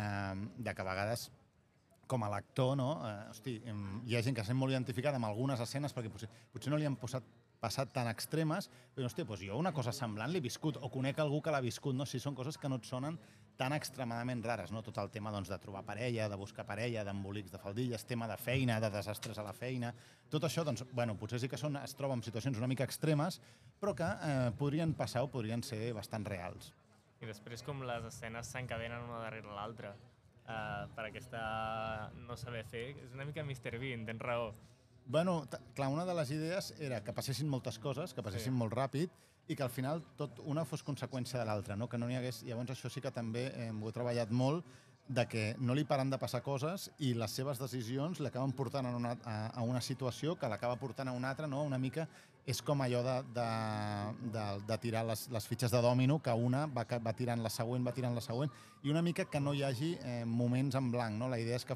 de 0.57 0.73
que 0.73 0.81
a 0.83 0.89
vegades 0.89 1.29
com 2.07 2.23
a 2.23 2.31
lector, 2.31 2.75
no? 2.79 2.93
Eh, 3.07 3.17
hosti, 3.33 3.57
hi 4.07 4.15
ha 4.15 4.23
gent 4.23 4.37
que 4.37 4.45
s'ha 4.45 4.55
molt 4.57 4.73
identificada 4.73 5.19
amb 5.19 5.29
algunes 5.29 5.61
escenes 5.63 5.95
perquè 5.95 6.11
potser, 6.13 6.29
potser 6.53 6.73
no 6.73 6.79
li 6.79 6.87
han 6.87 6.97
posat 6.99 7.27
passat 7.59 7.89
tan 7.93 8.07
extremes, 8.11 8.69
però 8.93 9.07
hòstia, 9.07 9.25
doncs 9.25 9.43
jo 9.47 9.57
una 9.57 9.73
cosa 9.73 9.93
semblant 9.95 10.31
l'he 10.31 10.41
viscut, 10.43 10.77
o 10.77 10.89
conec 10.93 11.19
algú 11.19 11.41
que 11.41 11.53
l'ha 11.53 11.61
viscut, 11.63 11.95
no? 11.97 12.05
Si 12.05 12.21
són 12.21 12.35
coses 12.37 12.57
que 12.57 12.69
no 12.69 12.77
et 12.77 12.85
sonen 12.85 13.17
tan 13.57 13.73
extremadament 13.73 14.43
rares, 14.45 14.71
no? 14.71 14.83
Tot 14.85 14.99
el 15.01 15.09
tema 15.09 15.31
doncs, 15.33 15.49
de 15.49 15.57
trobar 15.61 15.81
parella, 15.85 16.27
de 16.29 16.37
buscar 16.37 16.65
parella, 16.67 17.03
d'embolics 17.07 17.51
de 17.51 17.61
faldilles, 17.61 18.05
tema 18.05 18.27
de 18.29 18.37
feina, 18.37 18.79
de 18.83 18.91
desastres 18.93 19.37
a 19.37 19.45
la 19.45 19.55
feina... 19.57 19.93
Tot 20.27 20.43
això, 20.43 20.65
doncs, 20.67 20.81
bueno, 20.91 21.13
potser 21.15 21.37
sí 21.39 21.47
que 21.47 21.55
són, 21.55 21.77
es 21.79 21.93
troba 21.95 22.17
en 22.17 22.21
situacions 22.21 22.57
una 22.59 22.67
mica 22.67 22.83
extremes, 22.83 23.37
però 23.79 23.93
que 23.95 24.03
eh, 24.03 24.49
podrien 24.59 24.91
passar 24.91 25.21
o 25.23 25.29
podrien 25.31 25.63
ser 25.63 25.93
bastant 25.95 26.27
reals. 26.27 26.73
i 27.21 27.25
després 27.25 27.63
com 27.65 27.79
les 27.87 28.03
escenes 28.05 28.51
s'encadenen 28.51 29.07
una 29.07 29.21
darrere 29.23 29.49
l'altra 29.55 29.95
uh, 30.47 30.87
per 30.95 31.05
aquesta 31.09 32.11
no 32.15 32.37
saber 32.39 32.63
fer. 32.65 32.89
És 33.05 33.13
una 33.13 33.25
mica 33.25 33.43
Mr. 33.43 33.77
Bean, 33.79 34.05
tens 34.07 34.21
raó. 34.21 34.53
Bueno, 35.07 35.45
clar, 35.75 35.87
una 35.93 36.03
de 36.05 36.13
les 36.17 36.31
idees 36.35 36.73
era 36.83 36.99
que 37.03 37.13
passessin 37.15 37.47
moltes 37.47 37.79
coses, 37.79 38.13
que 38.13 38.23
passessin 38.23 38.51
Sí. 38.51 38.59
molt 38.59 38.73
ràpid, 38.73 39.09
i 39.47 39.55
que 39.55 39.63
al 39.63 39.69
final 39.71 40.01
tot 40.19 40.41
una 40.43 40.65
fos 40.65 40.83
conseqüència 40.83 41.39
de 41.39 41.45
l'altra, 41.45 41.77
no? 41.79 41.87
que 41.87 41.97
no 41.97 42.07
n'hi 42.07 42.17
hagués... 42.19 42.41
Llavors 42.43 42.73
això 42.73 42.89
sí 42.91 42.99
que 42.99 43.11
també 43.15 43.45
eh, 43.55 43.71
ho 43.71 43.87
he 43.87 43.95
treballat 43.95 44.31
molt, 44.35 44.65
de 45.07 45.25
que 45.27 45.43
no 45.59 45.75
li 45.75 45.85
paren 45.87 46.09
de 46.11 46.19
passar 46.19 46.41
coses 46.43 46.89
i 46.99 47.13
les 47.15 47.31
seves 47.31 47.59
decisions 47.61 48.19
l'acaben 48.19 48.51
portant 48.51 48.85
a 48.85 48.95
una, 48.95 49.13
a, 49.23 49.35
a 49.55 49.63
una 49.63 49.81
situació 49.81 50.35
que 50.35 50.49
l'acaba 50.51 50.75
portant 50.79 51.07
a 51.07 51.15
una 51.15 51.29
altra, 51.31 51.47
no? 51.47 51.63
Una 51.63 51.79
mica 51.79 52.07
és 52.47 52.61
com 52.63 52.79
allò 52.79 53.01
de, 53.03 53.15
de, 53.35 53.45
de, 54.31 54.43
de 54.69 54.77
tirar 54.79 55.03
les, 55.07 55.25
les 55.35 55.47
fitxes 55.47 55.71
de 55.71 55.81
dòmino, 55.83 56.21
que 56.23 56.31
una 56.31 56.63
va, 56.71 56.85
va 57.03 57.13
tirant 57.15 57.43
la 57.43 57.51
següent, 57.51 57.83
va 57.83 57.91
tirant 57.95 58.15
la 58.15 58.23
següent, 58.23 58.51
i 58.87 58.91
una 58.91 59.03
mica 59.03 59.25
que 59.27 59.41
no 59.43 59.51
hi 59.53 59.65
hagi 59.67 59.91
eh, 59.99 60.23
moments 60.25 60.77
en 60.79 60.87
blanc. 60.93 61.19
No? 61.19 61.27
La 61.27 61.41
idea 61.43 61.59
és 61.59 61.67
que 61.67 61.75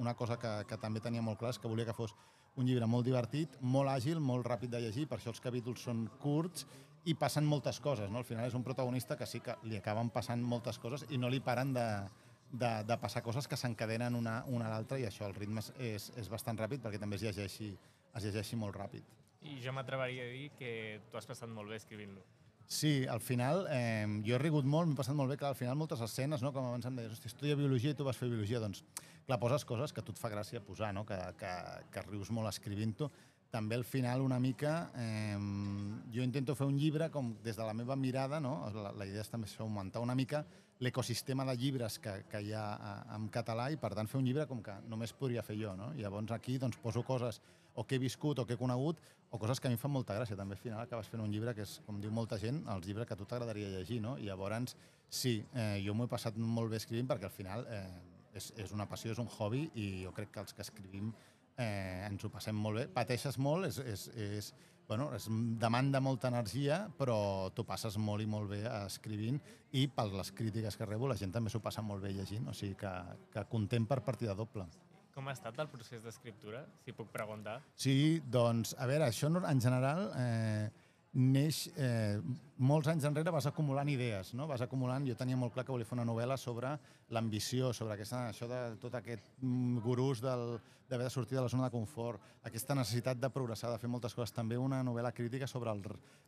una 0.00 0.14
cosa 0.16 0.38
que, 0.40 0.52
que 0.68 0.80
també 0.80 1.04
tenia 1.04 1.24
molt 1.24 1.40
clar 1.40 1.52
és 1.52 1.60
que 1.60 1.68
volia 1.68 1.84
que 1.88 1.96
fos 1.96 2.16
un 2.56 2.66
llibre 2.66 2.88
molt 2.88 3.04
divertit, 3.04 3.60
molt 3.60 3.92
àgil, 3.92 4.20
molt 4.20 4.48
ràpid 4.48 4.72
de 4.72 4.80
llegir, 4.86 5.04
per 5.08 5.20
això 5.20 5.30
els 5.34 5.44
capítols 5.44 5.84
són 5.84 6.06
curts 6.22 6.64
i 7.04 7.14
passen 7.14 7.44
moltes 7.44 7.76
coses. 7.80 8.08
No? 8.08 8.22
Al 8.22 8.28
final 8.28 8.48
és 8.48 8.56
un 8.56 8.64
protagonista 8.64 9.16
que 9.16 9.28
sí 9.28 9.42
que 9.44 9.60
li 9.68 9.76
acaben 9.76 10.08
passant 10.08 10.40
moltes 10.40 10.80
coses 10.80 11.04
i 11.12 11.20
no 11.20 11.28
li 11.28 11.44
paren 11.44 11.76
de, 11.76 11.86
de, 12.52 12.70
de 12.88 12.96
passar 13.00 13.22
coses 13.22 13.48
que 13.48 13.56
s'encadenen 13.56 14.16
una, 14.16 14.40
una 14.48 14.68
a 14.68 14.72
l'altra 14.72 14.98
i 14.98 15.06
això, 15.08 15.28
el 15.28 15.36
ritme 15.36 15.60
és, 15.60 15.70
és, 15.78 16.10
és 16.22 16.30
bastant 16.32 16.58
ràpid 16.58 16.82
perquè 16.84 17.00
també 17.00 17.18
es 17.18 17.26
llegeixi, 17.26 17.70
es 18.14 18.24
llegeixi 18.24 18.56
molt 18.56 18.76
ràpid. 18.76 19.04
I 19.46 19.60
jo 19.62 19.72
m'atreveria 19.74 20.24
a 20.26 20.32
dir 20.32 20.50
que 20.58 20.72
tu 21.10 21.18
has 21.18 21.28
passat 21.28 21.50
molt 21.52 21.70
bé 21.70 21.78
escrivint-lo. 21.78 22.24
Sí, 22.68 23.06
al 23.08 23.20
final 23.24 23.62
eh, 23.72 24.04
jo 24.26 24.34
he 24.36 24.40
rigut 24.42 24.66
molt, 24.68 24.90
m'he 24.90 24.96
passat 24.98 25.16
molt 25.16 25.32
bé, 25.32 25.38
clar, 25.40 25.54
al 25.54 25.56
final 25.56 25.78
moltes 25.80 26.02
escenes, 26.04 26.42
no? 26.44 26.52
com 26.52 26.66
abans 26.68 26.84
em 26.84 26.98
deies, 26.98 27.14
hosti, 27.14 27.30
estudia 27.30 27.56
biologia 27.56 27.94
i 27.94 27.96
tu 27.96 28.04
vas 28.04 28.18
fer 28.20 28.28
biologia, 28.28 28.60
doncs, 28.60 28.82
clar, 29.24 29.38
poses 29.40 29.64
coses 29.64 29.94
que 29.94 30.02
a 30.02 30.04
tu 30.04 30.12
et 30.12 30.20
fa 30.20 30.28
gràcia 30.28 30.60
posar, 30.60 30.90
no? 30.92 31.06
que, 31.08 31.16
que, 31.40 31.52
que 31.94 32.04
rius 32.10 32.28
molt 32.34 32.52
escrivint-ho. 32.52 33.08
També 33.50 33.78
al 33.78 33.84
final 33.88 34.20
una 34.20 34.38
mica, 34.38 34.90
eh, 35.00 35.36
jo 36.12 36.22
intento 36.22 36.54
fer 36.54 36.66
un 36.68 36.76
llibre 36.76 37.08
com 37.10 37.32
des 37.42 37.56
de 37.56 37.64
la 37.64 37.72
meva 37.72 37.96
mirada, 37.96 38.40
no? 38.40 38.68
la, 38.74 38.92
la 38.92 39.06
idea 39.08 39.24
és 39.24 39.30
també 39.32 39.48
és 39.48 39.56
augmentar 39.60 40.02
una 40.04 40.16
mica 40.18 40.44
l'ecosistema 40.80 41.44
de 41.44 41.56
llibres 41.56 41.98
que, 41.98 42.12
que 42.30 42.40
hi 42.44 42.52
ha 42.54 42.64
en 43.16 43.28
català 43.34 43.68
i 43.72 43.78
per 43.80 43.90
tant 43.98 44.06
fer 44.10 44.18
un 44.20 44.26
llibre 44.28 44.46
com 44.46 44.60
que 44.62 44.74
només 44.90 45.14
podria 45.16 45.42
fer 45.42 45.56
jo. 45.58 45.72
No? 45.78 45.90
Llavors 45.98 46.34
aquí 46.36 46.58
doncs, 46.58 46.78
poso 46.82 47.02
coses 47.02 47.40
o 47.74 47.84
que 47.86 47.96
he 47.96 48.02
viscut 48.02 48.38
o 48.38 48.46
que 48.46 48.54
he 48.54 48.60
conegut 48.60 49.00
o 49.30 49.38
coses 49.38 49.60
que 49.60 49.68
a 49.68 49.70
mi 49.72 49.78
em 49.78 49.80
fan 49.80 49.92
molta 49.94 50.14
gràcia. 50.18 50.36
També 50.38 50.54
al 50.54 50.62
final 50.62 50.84
acabes 50.84 51.10
fent 51.10 51.22
un 51.24 51.32
llibre 51.32 51.54
que 51.54 51.66
és, 51.66 51.78
com 51.86 51.98
diu 52.00 52.12
molta 52.14 52.38
gent, 52.38 52.62
els 52.74 52.86
llibres 52.86 53.08
que 53.08 53.16
a 53.16 53.18
tu 53.18 53.26
t'agradaria 53.26 53.72
llegir. 53.72 54.00
No? 54.04 54.16
I 54.18 54.30
llavors, 54.30 54.76
sí, 55.08 55.38
eh, 55.54 55.80
jo 55.84 55.94
m'ho 55.94 56.06
he 56.06 56.12
passat 56.12 56.38
molt 56.38 56.70
bé 56.70 56.78
escrivint 56.78 57.10
perquè 57.10 57.26
al 57.26 57.34
final 57.34 57.66
eh, 57.66 57.82
és, 58.38 58.52
és 58.56 58.76
una 58.76 58.86
passió, 58.86 59.12
és 59.12 59.18
un 59.22 59.30
hobby 59.38 59.66
i 59.74 59.88
jo 60.04 60.14
crec 60.14 60.32
que 60.34 60.44
els 60.44 60.54
que 60.54 60.62
escrivim 60.62 61.10
eh, 61.58 62.06
ens 62.08 62.24
ho 62.24 62.30
passem 62.32 62.56
molt 62.56 62.78
bé. 62.80 62.86
Pateixes 62.94 63.38
molt, 63.42 63.66
és, 63.68 63.78
és, 63.82 64.06
és, 64.14 64.50
bueno, 64.88 65.10
es 65.16 65.26
demanda 65.60 66.00
molta 66.00 66.30
energia, 66.32 66.84
però 66.96 67.50
t'ho 67.52 67.64
passes 67.68 67.98
molt 68.00 68.24
i 68.24 68.28
molt 68.30 68.48
bé 68.54 68.62
escrivint 68.86 69.40
i 69.76 69.86
per 69.92 70.06
les 70.14 70.30
crítiques 70.32 70.78
que 70.78 70.86
rebo 70.88 71.10
la 71.10 71.16
gent 71.20 71.34
també 71.34 71.50
s'ho 71.52 71.60
passa 71.60 71.82
molt 71.84 72.00
bé 72.06 72.14
llegint, 72.16 72.46
o 72.48 72.54
sigui 72.56 72.78
que, 72.80 72.92
que 73.34 73.44
content 73.52 73.84
per 73.90 74.00
partida 74.06 74.34
doble. 74.38 74.64
Com 75.12 75.26
ha 75.28 75.34
estat 75.34 75.56
el 75.58 75.68
procés 75.68 76.04
d'escriptura, 76.04 76.62
si 76.84 76.94
puc 76.94 77.10
preguntar? 77.12 77.58
Sí, 77.74 78.20
doncs, 78.22 78.76
a 78.78 78.86
veure, 78.86 79.08
això 79.10 79.28
no- 79.28 79.42
en 79.50 79.60
general 79.60 80.12
eh, 80.16 80.68
neix... 81.18 81.64
Eh, 81.76 82.20
molts 82.58 82.88
anys 82.90 83.04
enrere 83.08 83.30
vas 83.34 83.46
acumulant 83.50 83.88
idees, 83.90 84.32
no? 84.38 84.46
Vas 84.46 84.62
acumulant... 84.62 85.04
Jo 85.08 85.16
tenia 85.18 85.36
molt 85.36 85.52
clar 85.56 85.64
que 85.66 85.74
volia 85.74 85.86
fer 85.88 85.98
una 85.98 86.06
novel·la 86.06 86.36
sobre 86.38 86.72
l'ambició, 87.14 87.72
sobre 87.72 87.94
aquesta, 87.94 88.26
això 88.28 88.48
de 88.50 88.58
tot 88.82 88.94
aquest 88.98 89.30
mm, 89.40 89.80
gurús 89.84 90.20
d'haver 90.20 91.04
de 91.04 91.10
sortir 91.10 91.38
de 91.38 91.44
la 91.44 91.48
zona 91.52 91.68
de 91.68 91.72
confort, 91.72 92.20
aquesta 92.44 92.76
necessitat 92.76 93.20
de 93.20 93.30
progressar, 93.32 93.72
de 93.72 93.80
fer 93.80 93.90
moltes 93.90 94.14
coses. 94.16 94.34
També 94.36 94.58
una 94.60 94.82
novel·la 94.84 95.12
crítica 95.16 95.48
sobre 95.48 95.72
el, 95.72 95.82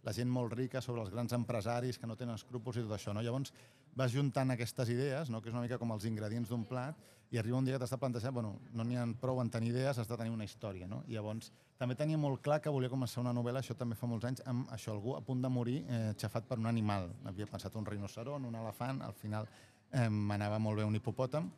la 0.05 0.16
gent 0.16 0.31
molt 0.33 0.53
rica, 0.57 0.81
sobre 0.81 1.05
els 1.05 1.12
grans 1.12 1.37
empresaris 1.37 2.01
que 2.01 2.09
no 2.09 2.16
tenen 2.16 2.40
escrúpols 2.40 2.81
i 2.81 2.85
tot 2.87 2.97
això. 2.97 3.14
No? 3.16 3.25
Llavors 3.25 3.53
vas 3.97 4.12
juntant 4.12 4.57
aquestes 4.57 4.93
idees, 4.93 5.31
no? 5.31 5.40
que 5.40 5.53
és 5.53 5.57
una 5.57 5.64
mica 5.66 5.81
com 5.81 5.93
els 5.97 6.09
ingredients 6.09 6.49
d'un 6.49 6.64
plat, 6.69 6.97
i 7.31 7.38
arriba 7.38 7.61
un 7.61 7.64
dia 7.64 7.77
que 7.77 7.85
t'has 7.85 7.93
de 7.95 7.99
plantejar, 8.03 8.33
bueno, 8.35 8.57
no 8.75 8.85
n'hi 8.85 8.97
ha 8.99 9.05
prou 9.21 9.38
en 9.38 9.51
tenir 9.51 9.71
idees, 9.71 9.99
has 9.99 10.09
de 10.09 10.16
tenir 10.19 10.33
una 10.35 10.45
història. 10.45 10.88
No? 10.90 11.05
I 11.07 11.14
llavors 11.14 11.53
també 11.79 11.95
tenia 11.97 12.19
molt 12.19 12.43
clar 12.43 12.59
que 12.61 12.73
volia 12.75 12.90
començar 12.90 13.23
una 13.23 13.33
novel·la, 13.33 13.62
això 13.62 13.77
també 13.79 13.97
fa 13.97 14.09
molts 14.11 14.27
anys, 14.27 14.43
amb 14.51 14.66
això, 14.75 14.93
algú 14.93 15.14
a 15.14 15.23
punt 15.25 15.40
de 15.40 15.49
morir 15.49 15.79
eh, 15.87 16.01
xafat 16.19 16.49
per 16.49 16.59
un 16.59 16.66
animal. 16.69 17.07
Havia 17.31 17.47
pensat 17.49 17.79
un 17.79 17.87
rinoceron, 17.87 18.45
un 18.51 18.59
elefant, 18.59 19.01
al 19.07 19.14
final 19.14 19.47
eh, 19.92 20.09
m'anava 20.09 20.59
molt 20.62 20.81
bé 20.81 20.85
un 20.87 20.96
hipopòtam, 20.98 21.50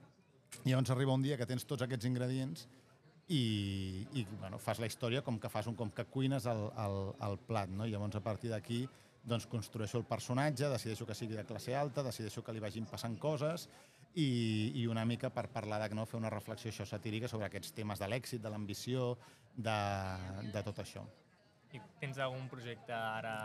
i 0.65 0.71
llavors 0.71 0.91
arriba 0.93 1.15
un 1.17 1.23
dia 1.25 1.37
que 1.41 1.47
tens 1.49 1.65
tots 1.65 1.83
aquests 1.83 2.07
ingredients 2.09 2.67
i, 3.29 4.07
i 4.13 4.27
bueno, 4.39 4.59
fas 4.61 4.81
la 4.83 4.89
història 4.91 5.23
com 5.25 5.39
que 5.41 5.49
fas 5.49 5.67
un 5.71 5.77
com 5.79 5.91
que 5.91 6.05
cuines 6.05 6.47
el, 6.51 6.67
el, 6.85 6.99
el 7.29 7.39
plat, 7.47 7.71
no? 7.73 7.87
I 7.87 7.95
llavors 7.95 8.19
a 8.19 8.25
partir 8.25 8.51
d'aquí 8.53 8.83
doncs 9.25 9.47
construeixo 9.47 10.01
el 10.01 10.05
personatge, 10.05 10.69
decideixo 10.69 11.07
que 11.07 11.15
sigui 11.15 11.37
de 11.39 11.47
classe 11.47 11.75
alta, 11.79 12.03
decideixo 12.03 12.43
que 12.43 12.53
li 12.53 12.61
vagin 12.61 12.89
passant 12.91 13.15
coses 13.23 13.69
i, 14.15 14.73
i 14.83 14.87
una 14.91 15.05
mica 15.09 15.31
per 15.31 15.47
parlar 15.49 15.79
de 15.85 15.95
no 15.95 16.05
fer 16.07 16.19
una 16.19 16.31
reflexió 16.33 16.73
això 16.73 16.85
satírica 16.89 17.31
sobre 17.31 17.47
aquests 17.47 17.73
temes 17.73 18.03
de 18.03 18.09
l'èxit, 18.11 18.43
de 18.43 18.51
l'ambició, 18.51 19.13
de, 19.55 19.79
de 20.53 20.65
tot 20.67 20.83
això. 20.83 21.07
I 21.73 21.81
tens 22.03 22.19
algun 22.21 22.51
projecte 22.51 22.93
ara 22.93 23.37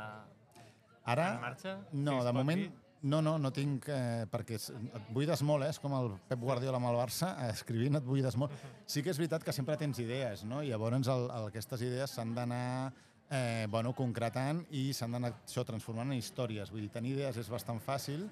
Ara, 1.07 1.29
en 1.35 1.41
marxa? 1.41 1.77
no, 1.93 2.17
Si 2.19 2.25
de 2.25 2.33
moment, 2.35 2.65
dir? 2.65 2.71
No, 3.03 3.21
no, 3.21 3.37
no 3.37 3.51
tinc, 3.53 3.87
eh, 3.93 4.25
perquè 4.31 4.57
et 4.57 5.09
buides 5.13 5.43
molt, 5.45 5.65
eh? 5.65 5.71
és 5.73 5.79
com 5.81 5.93
el 5.97 6.11
Pep 6.29 6.41
Guardiola 6.41 6.79
amb 6.81 6.89
el 6.89 6.97
Barça, 6.97 7.33
escrivint 7.53 7.99
et 7.99 8.05
buides 8.05 8.37
molt. 8.39 8.53
Sí 8.89 9.03
que 9.03 9.13
és 9.13 9.19
veritat 9.21 9.45
que 9.45 9.55
sempre 9.55 9.77
tens 9.77 9.99
idees, 10.03 10.43
no? 10.47 10.63
i 10.63 10.71
llavors 10.71 11.09
el, 11.13 11.27
el, 11.27 11.49
aquestes 11.51 11.83
idees 11.85 12.17
s'han 12.17 12.33
d'anar 12.37 12.91
eh, 13.29 13.67
bueno, 13.69 13.93
concretant 13.97 14.63
i 14.71 14.89
s'han 14.93 15.17
d'anar 15.17 15.33
això 15.37 15.65
transformant 15.67 16.11
en 16.11 16.19
històries. 16.19 16.71
Vull 16.73 16.85
dir, 16.87 16.93
tenir 16.93 17.15
idees 17.17 17.37
és 17.41 17.51
bastant 17.51 17.81
fàcil, 17.83 18.25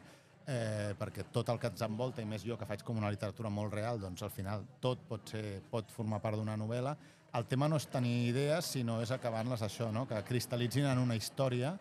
eh, 0.47 0.93
perquè 0.99 1.27
tot 1.33 1.49
el 1.49 1.59
que 1.59 1.71
ens 1.71 1.83
envolta, 1.85 2.23
i 2.23 2.29
més 2.29 2.45
jo 2.45 2.57
que 2.57 2.67
faig 2.69 2.83
com 2.85 2.97
una 2.97 3.11
literatura 3.13 3.51
molt 3.53 3.73
real, 3.73 3.99
doncs 4.01 4.23
al 4.25 4.33
final 4.33 4.65
tot 4.81 5.05
pot, 5.09 5.29
ser, 5.29 5.59
pot 5.71 5.91
formar 5.93 6.21
part 6.23 6.39
d'una 6.39 6.57
novel·la. 6.57 6.95
El 7.35 7.45
tema 7.51 7.67
no 7.67 7.75
és 7.75 7.89
tenir 7.91 8.29
idees, 8.29 8.71
sinó 8.77 9.01
és 9.03 9.11
acabar-les 9.11 9.61
això, 9.65 9.91
no? 9.91 10.05
que 10.07 10.21
cristal·litzin 10.23 10.87
en 10.87 11.01
una 11.01 11.17
història 11.19 11.75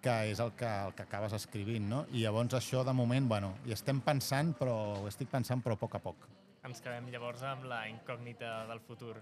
que 0.00 0.14
és 0.32 0.40
el 0.40 0.52
que, 0.56 0.68
el 0.86 0.94
que 0.96 1.04
acabes 1.04 1.34
escrivint, 1.36 1.88
no? 1.88 2.04
I 2.12 2.24
llavors 2.24 2.56
això, 2.56 2.84
de 2.86 2.94
moment, 2.96 3.28
bueno, 3.28 3.54
hi 3.66 3.74
estem 3.76 4.00
pensant, 4.04 4.54
però 4.58 4.76
ho 5.00 5.08
estic 5.10 5.28
pensant, 5.32 5.62
però 5.64 5.76
a 5.76 5.80
poc 5.80 5.98
a 5.98 6.02
poc. 6.04 6.28
Ens 6.66 6.80
quedem 6.84 7.08
llavors 7.12 7.44
amb 7.46 7.68
la 7.68 7.86
incògnita 7.88 8.64
del 8.68 8.80
futur. 8.84 9.14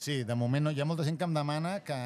Sí, 0.00 0.22
de 0.24 0.34
moment 0.34 0.64
no. 0.64 0.70
Hi 0.72 0.80
ha 0.80 0.86
molta 0.88 1.04
gent 1.04 1.18
que 1.20 1.26
em 1.28 1.34
demana 1.36 1.74
que 1.84 1.96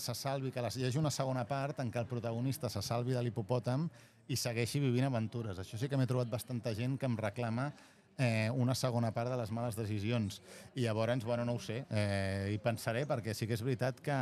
se 0.00 0.14
salvi, 0.16 0.50
que 0.54 0.62
les, 0.64 0.78
hi 0.78 0.86
hagi 0.88 0.98
una 0.98 1.10
segona 1.12 1.44
part 1.44 1.82
en 1.82 1.90
què 1.92 2.00
el 2.00 2.08
protagonista 2.08 2.70
se 2.72 2.80
salvi 2.80 3.12
de 3.12 3.20
l'hipopòtam 3.22 3.90
i 4.32 4.38
segueixi 4.40 4.80
vivint 4.80 5.04
aventures. 5.04 5.60
Això 5.60 5.76
sí 5.76 5.90
que 5.90 5.98
m'he 6.00 6.08
trobat 6.08 6.30
bastanta 6.32 6.72
gent 6.78 6.96
que 6.96 7.10
em 7.10 7.18
reclama 7.20 7.68
eh, 8.16 8.48
una 8.54 8.74
segona 8.74 9.12
part 9.12 9.28
de 9.28 9.36
les 9.36 9.52
males 9.52 9.76
decisions. 9.76 10.40
I 10.74 10.86
llavors, 10.86 11.24
bueno, 11.28 11.44
no 11.44 11.58
ho 11.58 11.60
sé, 11.60 11.82
eh, 11.90 12.48
hi 12.54 12.58
pensaré 12.58 13.04
perquè 13.10 13.34
sí 13.36 13.46
que 13.46 13.58
és 13.58 13.64
veritat 13.68 14.00
que, 14.00 14.18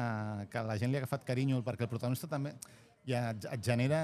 que 0.51 0.67
la 0.67 0.79
gent 0.83 0.91
li 0.91 0.99
ha 0.99 1.05
agafat 1.05 1.23
carinyo, 1.29 1.63
perquè 1.63 1.87
el 1.87 1.93
protagonista 1.93 2.27
també 2.27 2.57
ja 3.11 3.23
et, 3.33 3.47
et, 3.51 3.63
genera, 3.65 4.01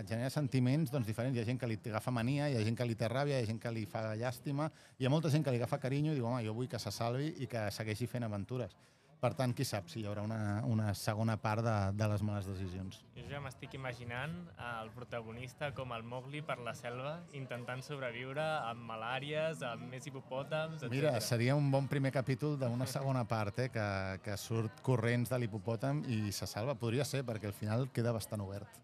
et 0.00 0.08
genera 0.08 0.30
sentiments 0.30 0.92
doncs, 0.92 1.08
diferents. 1.08 1.36
Hi 1.36 1.42
ha 1.42 1.48
gent 1.48 1.60
que 1.60 1.68
li 1.70 1.78
agafa 1.90 2.14
mania, 2.14 2.48
hi 2.50 2.58
ha 2.58 2.64
gent 2.66 2.78
que 2.78 2.86
li 2.88 2.96
té 2.98 3.08
ràbia, 3.10 3.40
hi 3.40 3.46
ha 3.46 3.50
gent 3.50 3.60
que 3.62 3.72
li 3.74 3.84
fa 3.88 4.04
llàstima, 4.18 4.68
hi 4.98 5.08
ha 5.08 5.12
molta 5.12 5.32
gent 5.32 5.44
que 5.46 5.54
li 5.54 5.60
agafa 5.62 5.80
carinyo 5.82 6.12
i 6.12 6.20
diu, 6.20 6.28
home, 6.28 6.42
jo 6.46 6.54
vull 6.56 6.70
que 6.70 6.80
se 6.82 6.92
salvi 6.94 7.32
i 7.44 7.50
que 7.50 7.68
segueixi 7.74 8.08
fent 8.10 8.28
aventures. 8.28 8.76
Per 9.22 9.30
tant, 9.38 9.52
qui 9.54 9.62
sap 9.62 9.86
si 9.86 10.00
hi 10.00 10.06
haurà 10.10 10.24
una, 10.26 10.36
una 10.66 10.88
segona 10.98 11.36
part 11.38 11.62
de, 11.62 11.74
de 11.94 12.06
les 12.10 12.22
males 12.26 12.46
decisions. 12.48 12.96
Jo 13.14 13.22
ja 13.30 13.38
m'estic 13.44 13.76
imaginant 13.78 14.32
el 14.66 14.88
protagonista 14.96 15.68
com 15.76 15.92
el 15.94 16.02
Mowgli 16.02 16.40
per 16.42 16.56
la 16.66 16.72
selva, 16.74 17.12
intentant 17.38 17.84
sobreviure 17.86 18.42
amb 18.42 18.82
malàries, 18.88 19.62
amb 19.68 19.86
més 19.94 20.08
hipopòtams, 20.10 20.82
etc. 20.82 20.90
Mira, 20.90 21.12
seria 21.22 21.54
un 21.54 21.68
bon 21.70 21.86
primer 21.86 22.10
capítol 22.16 22.56
d'una 22.58 22.88
segona 22.90 23.22
part, 23.30 23.60
eh, 23.62 23.68
que, 23.70 23.84
que 24.24 24.34
surt 24.36 24.82
corrents 24.82 25.30
de 25.30 25.38
l'hipopòtam 25.38 26.02
i 26.10 26.34
se 26.34 26.50
salva. 26.50 26.74
Podria 26.82 27.06
ser, 27.06 27.22
perquè 27.28 27.46
al 27.52 27.54
final 27.54 27.86
queda 27.94 28.10
bastant 28.18 28.42
obert. 28.42 28.82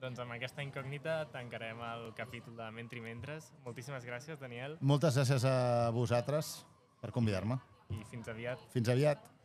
Doncs 0.00 0.22
amb 0.22 0.36
aquesta 0.38 0.62
incògnita 0.62 1.18
tancarem 1.34 1.82
el 1.88 2.06
capítol 2.14 2.54
de 2.62 2.70
Mentri 2.78 3.02
Mentres. 3.02 3.50
Moltíssimes 3.66 4.06
gràcies, 4.06 4.38
Daniel, 4.38 4.78
Moltes 4.80 5.18
gràcies 5.18 5.44
a 5.50 5.90
vosaltres 5.98 6.60
per 7.02 7.10
convidar-me. 7.10 7.58
i 7.90 8.06
fins 8.06 8.30
aviat. 8.30 8.62
Fins 8.70 8.88
aviat. 8.88 9.39